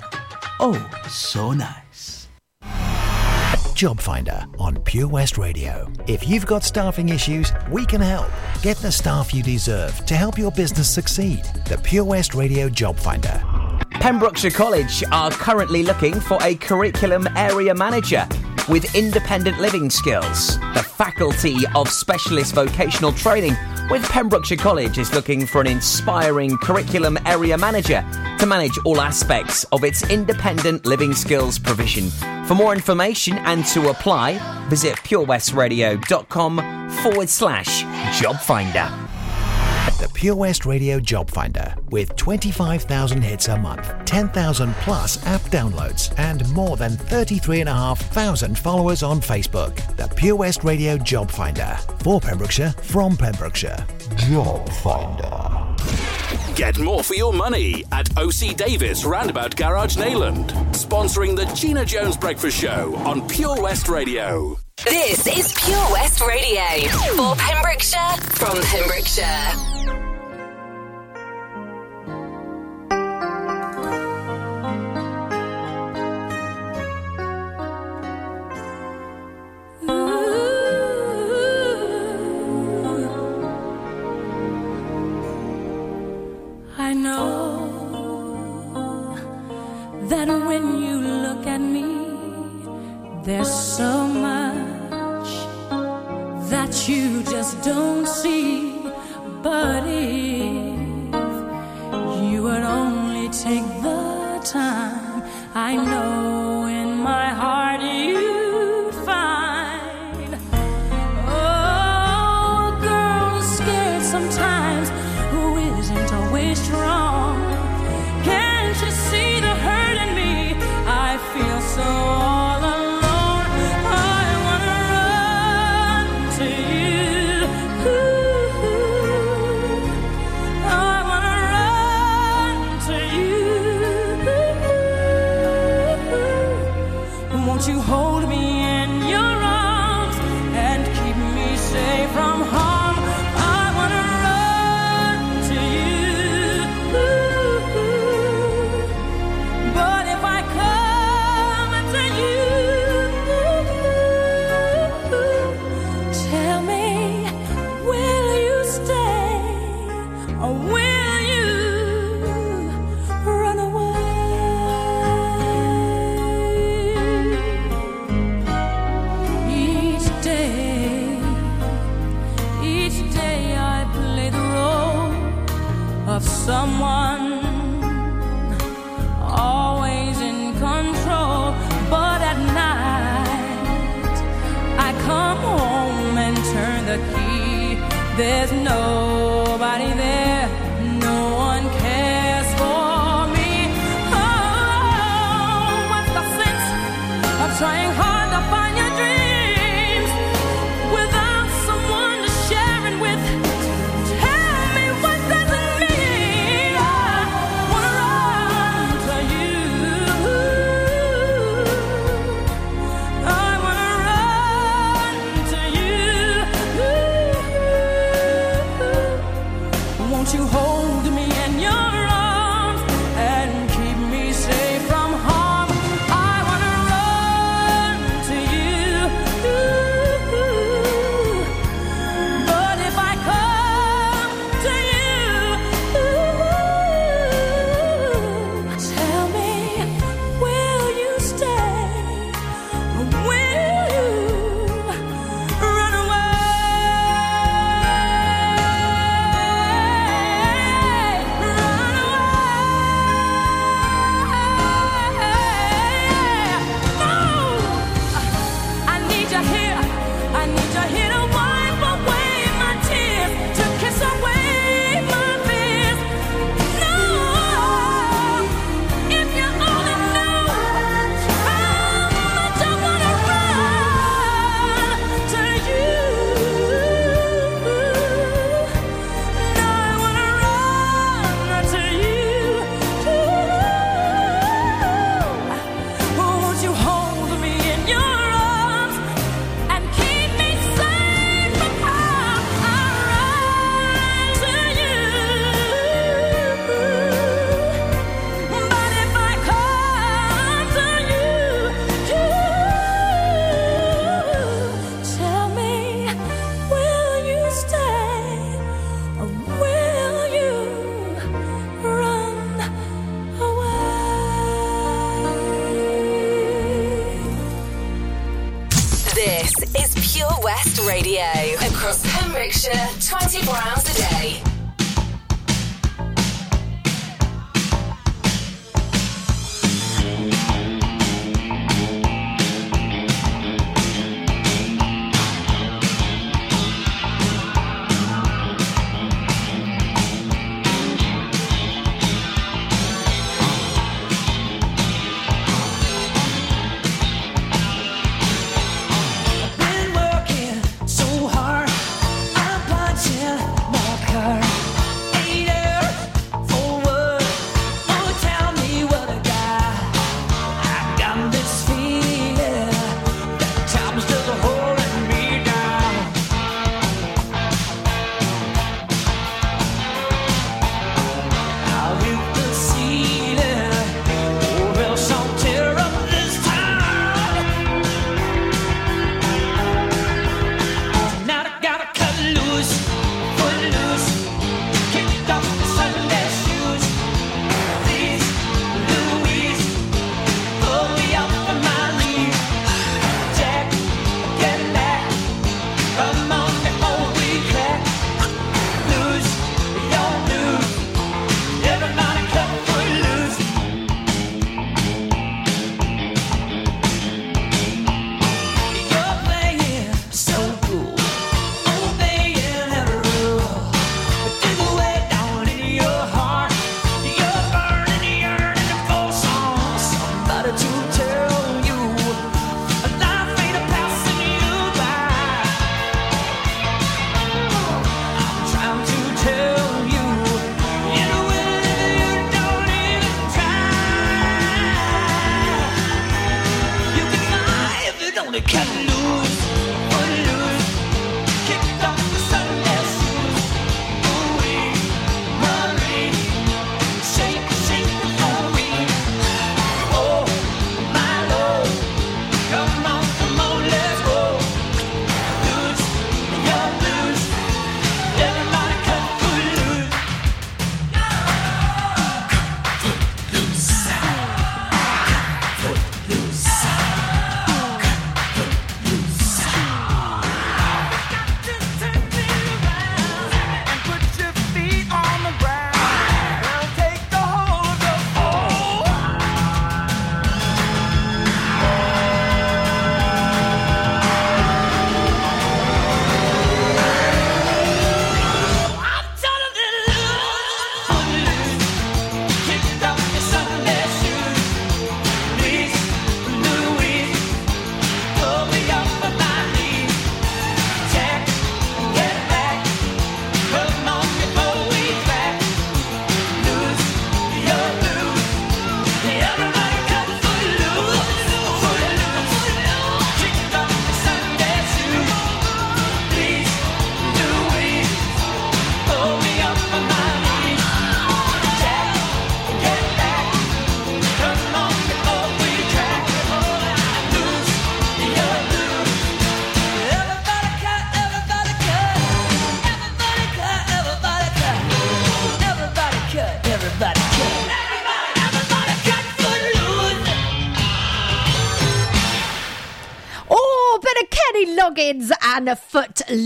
oh 0.59 0.89
so 1.07 1.53
nice. 1.53 2.27
Job 3.73 3.99
Finder 3.99 4.45
on 4.59 4.75
Pure 4.83 5.07
West 5.07 5.37
Radio. 5.37 5.91
If 6.05 6.27
you've 6.27 6.45
got 6.45 6.63
staffing 6.63 7.09
issues, 7.09 7.51
we 7.71 7.85
can 7.85 8.01
help. 8.01 8.29
Get 8.61 8.77
the 8.77 8.91
staff 8.91 9.33
you 9.33 9.41
deserve 9.41 10.05
to 10.05 10.15
help 10.15 10.37
your 10.37 10.51
business 10.51 10.89
succeed. 10.89 11.45
The 11.67 11.79
Pure 11.81 12.05
West 12.05 12.35
Radio 12.35 12.69
Job 12.69 12.97
Finder. 12.99 13.41
Pembrokeshire 13.93 14.51
College 14.51 15.03
are 15.11 15.31
currently 15.31 15.83
looking 15.83 16.19
for 16.19 16.37
a 16.41 16.55
curriculum 16.55 17.27
area 17.35 17.73
manager 17.73 18.27
with 18.67 18.95
independent 18.95 19.59
living 19.59 19.89
skills. 19.89 20.57
The 20.73 20.83
Faculty 20.83 21.57
of 21.75 21.89
Specialist 21.89 22.55
Vocational 22.55 23.11
Training 23.11 23.55
with 23.89 24.03
Pembrokeshire 24.09 24.57
College 24.57 24.97
is 24.97 25.13
looking 25.13 25.45
for 25.45 25.61
an 25.61 25.67
inspiring 25.67 26.57
curriculum 26.57 27.17
area 27.25 27.57
manager 27.57 28.05
to 28.39 28.45
manage 28.45 28.77
all 28.85 29.01
aspects 29.01 29.65
of 29.65 29.83
its 29.83 30.09
independent 30.09 30.85
living 30.85 31.13
skills 31.13 31.59
provision. 31.59 32.09
For 32.45 32.55
more 32.55 32.73
information 32.73 33.37
and 33.39 33.65
to 33.67 33.89
apply, 33.89 34.39
visit 34.69 34.95
purewestradio.com 34.97 36.89
forward 37.03 37.29
slash 37.29 37.83
job 38.19 38.39
finder. 38.39 39.10
The 40.21 40.25
Pure 40.25 40.35
West 40.35 40.65
Radio 40.67 40.99
Job 40.99 41.31
Finder 41.31 41.73
with 41.89 42.15
25,000 42.15 43.23
hits 43.23 43.47
a 43.47 43.57
month, 43.57 43.91
10,000 44.05 44.71
plus 44.75 45.25
app 45.25 45.41
downloads, 45.49 46.13
and 46.19 46.47
more 46.51 46.77
than 46.77 46.91
33,500 46.91 48.55
followers 48.55 49.01
on 49.01 49.19
Facebook. 49.19 49.75
The 49.97 50.07
Pure 50.13 50.35
West 50.35 50.63
Radio 50.63 50.95
Job 50.99 51.31
Finder 51.31 51.75
for 52.03 52.21
Pembrokeshire 52.21 52.69
from 52.83 53.17
Pembrokeshire. 53.17 53.83
Job 54.17 54.69
Finder. 54.83 55.75
Get 56.53 56.77
more 56.77 57.03
for 57.03 57.15
your 57.15 57.33
money 57.33 57.83
at 57.91 58.15
OC 58.15 58.55
Davis 58.55 59.03
Roundabout 59.05 59.55
Garage 59.55 59.97
Neyland, 59.97 60.51
sponsoring 60.73 61.35
the 61.35 61.45
Gina 61.55 61.83
Jones 61.83 62.15
Breakfast 62.15 62.61
Show 62.61 62.95
on 62.97 63.27
Pure 63.27 63.59
West 63.63 63.89
Radio. 63.89 64.59
This 64.85 65.25
is 65.25 65.51
Pure 65.65 65.91
West 65.91 66.21
Radio 66.21 66.61
for 67.15 67.35
Pembrokeshire 67.37 68.17
from 68.35 68.61
Pembrokeshire. 68.61 69.80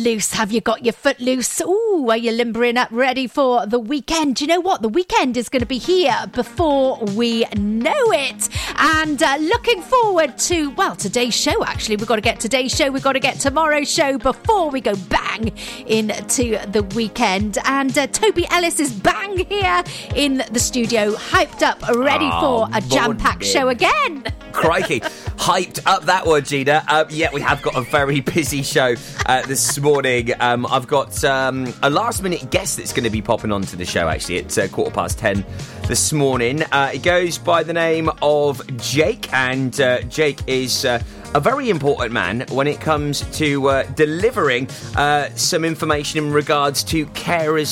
Loose. 0.06 0.34
Have 0.34 0.51
you 0.51 0.62
got 0.62 0.86
your 0.86 0.93
foot 0.93 1.20
loose? 1.20 1.60
Ooh, 1.62 1.84
are 1.95 2.17
you 2.17 2.31
limbering 2.31 2.77
up 2.77 2.89
ready 2.91 3.25
for 3.25 3.65
the 3.65 3.79
weekend? 3.79 4.35
Do 4.35 4.43
you 4.43 4.47
know 4.49 4.59
what? 4.59 4.81
The 4.81 4.89
weekend 4.89 5.37
is 5.37 5.47
going 5.49 5.61
to 5.61 5.65
be 5.65 5.77
here 5.77 6.15
before 6.33 6.99
we 7.15 7.45
know 7.55 7.93
it. 8.11 8.49
And 8.77 9.21
uh, 9.23 9.37
looking 9.39 9.81
forward 9.81 10.37
to, 10.39 10.69
well, 10.71 10.95
today's 10.95 11.33
show, 11.33 11.63
actually. 11.63 11.95
We've 11.95 12.07
got 12.07 12.17
to 12.17 12.21
get 12.21 12.39
today's 12.39 12.75
show, 12.75 12.91
we've 12.91 13.01
got 13.03 13.13
to 13.13 13.19
get 13.19 13.39
tomorrow's 13.39 13.89
show 13.91 14.17
before 14.17 14.69
we 14.69 14.81
go 14.81 14.95
bang 15.09 15.51
into 15.87 16.59
the 16.71 16.83
weekend. 16.95 17.57
And 17.65 17.97
uh, 17.97 18.07
Toby 18.07 18.45
Ellis 18.51 18.79
is 18.79 18.91
bang 18.93 19.37
here 19.37 19.83
in 20.15 20.43
the 20.51 20.59
studio, 20.59 21.13
hyped 21.13 21.61
up, 21.63 21.81
ready 21.95 22.29
Oh, 22.31 22.67
for 22.67 22.77
a 22.77 22.81
jam 22.81 23.17
packed 23.17 23.45
show 23.45 23.69
again. 23.69 24.23
Crikey, 24.51 25.01
hyped 25.01 25.81
up 25.85 26.03
that 26.05 26.25
one, 26.25 26.43
Gina. 26.43 26.83
Um, 26.87 27.07
yeah, 27.09 27.29
we 27.33 27.41
have 27.41 27.61
got 27.61 27.75
a 27.75 27.81
very 27.81 28.21
busy 28.21 28.63
show 28.63 28.95
uh, 29.25 29.41
this 29.45 29.77
morning. 29.79 30.31
Um, 30.39 30.65
I've 30.65 30.87
got 30.87 31.23
um, 31.25 31.73
a 31.86 31.89
last 31.89 32.23
minute 32.23 32.49
guest 32.49 32.77
that's 32.77 32.91
going 32.91 33.03
to 33.03 33.11
be 33.11 33.21
popping 33.21 33.51
onto 33.51 33.77
the 33.77 33.86
show 33.86 34.09
actually 34.09 34.39
at 34.39 34.57
uh, 34.57 34.67
quarter 34.69 34.89
past 34.89 35.19
10 35.19 35.45
this 35.88 36.11
morning. 36.11 36.63
Uh, 36.63 36.89
it 36.95 37.03
goes 37.03 37.38
by 37.38 37.61
the 37.61 37.73
name 37.73 38.09
of 38.23 38.59
Jake, 38.77 39.31
and 39.31 39.79
uh, 39.79 40.01
Jake 40.01 40.39
is. 40.47 40.83
Uh, 40.83 41.01
a 41.36 41.39
very 41.41 41.69
important 41.69 42.13
man 42.13 42.45
when 42.49 42.65
it 42.65 42.79
comes 42.79 43.19
to 43.38 43.67
uh, 43.67 43.83
delivering 43.91 44.69
uh, 44.95 45.27
some 45.36 45.65
information 45.65 46.23
in 46.23 46.31
regards 46.31 46.81
to 46.81 47.05
carers 47.07 47.63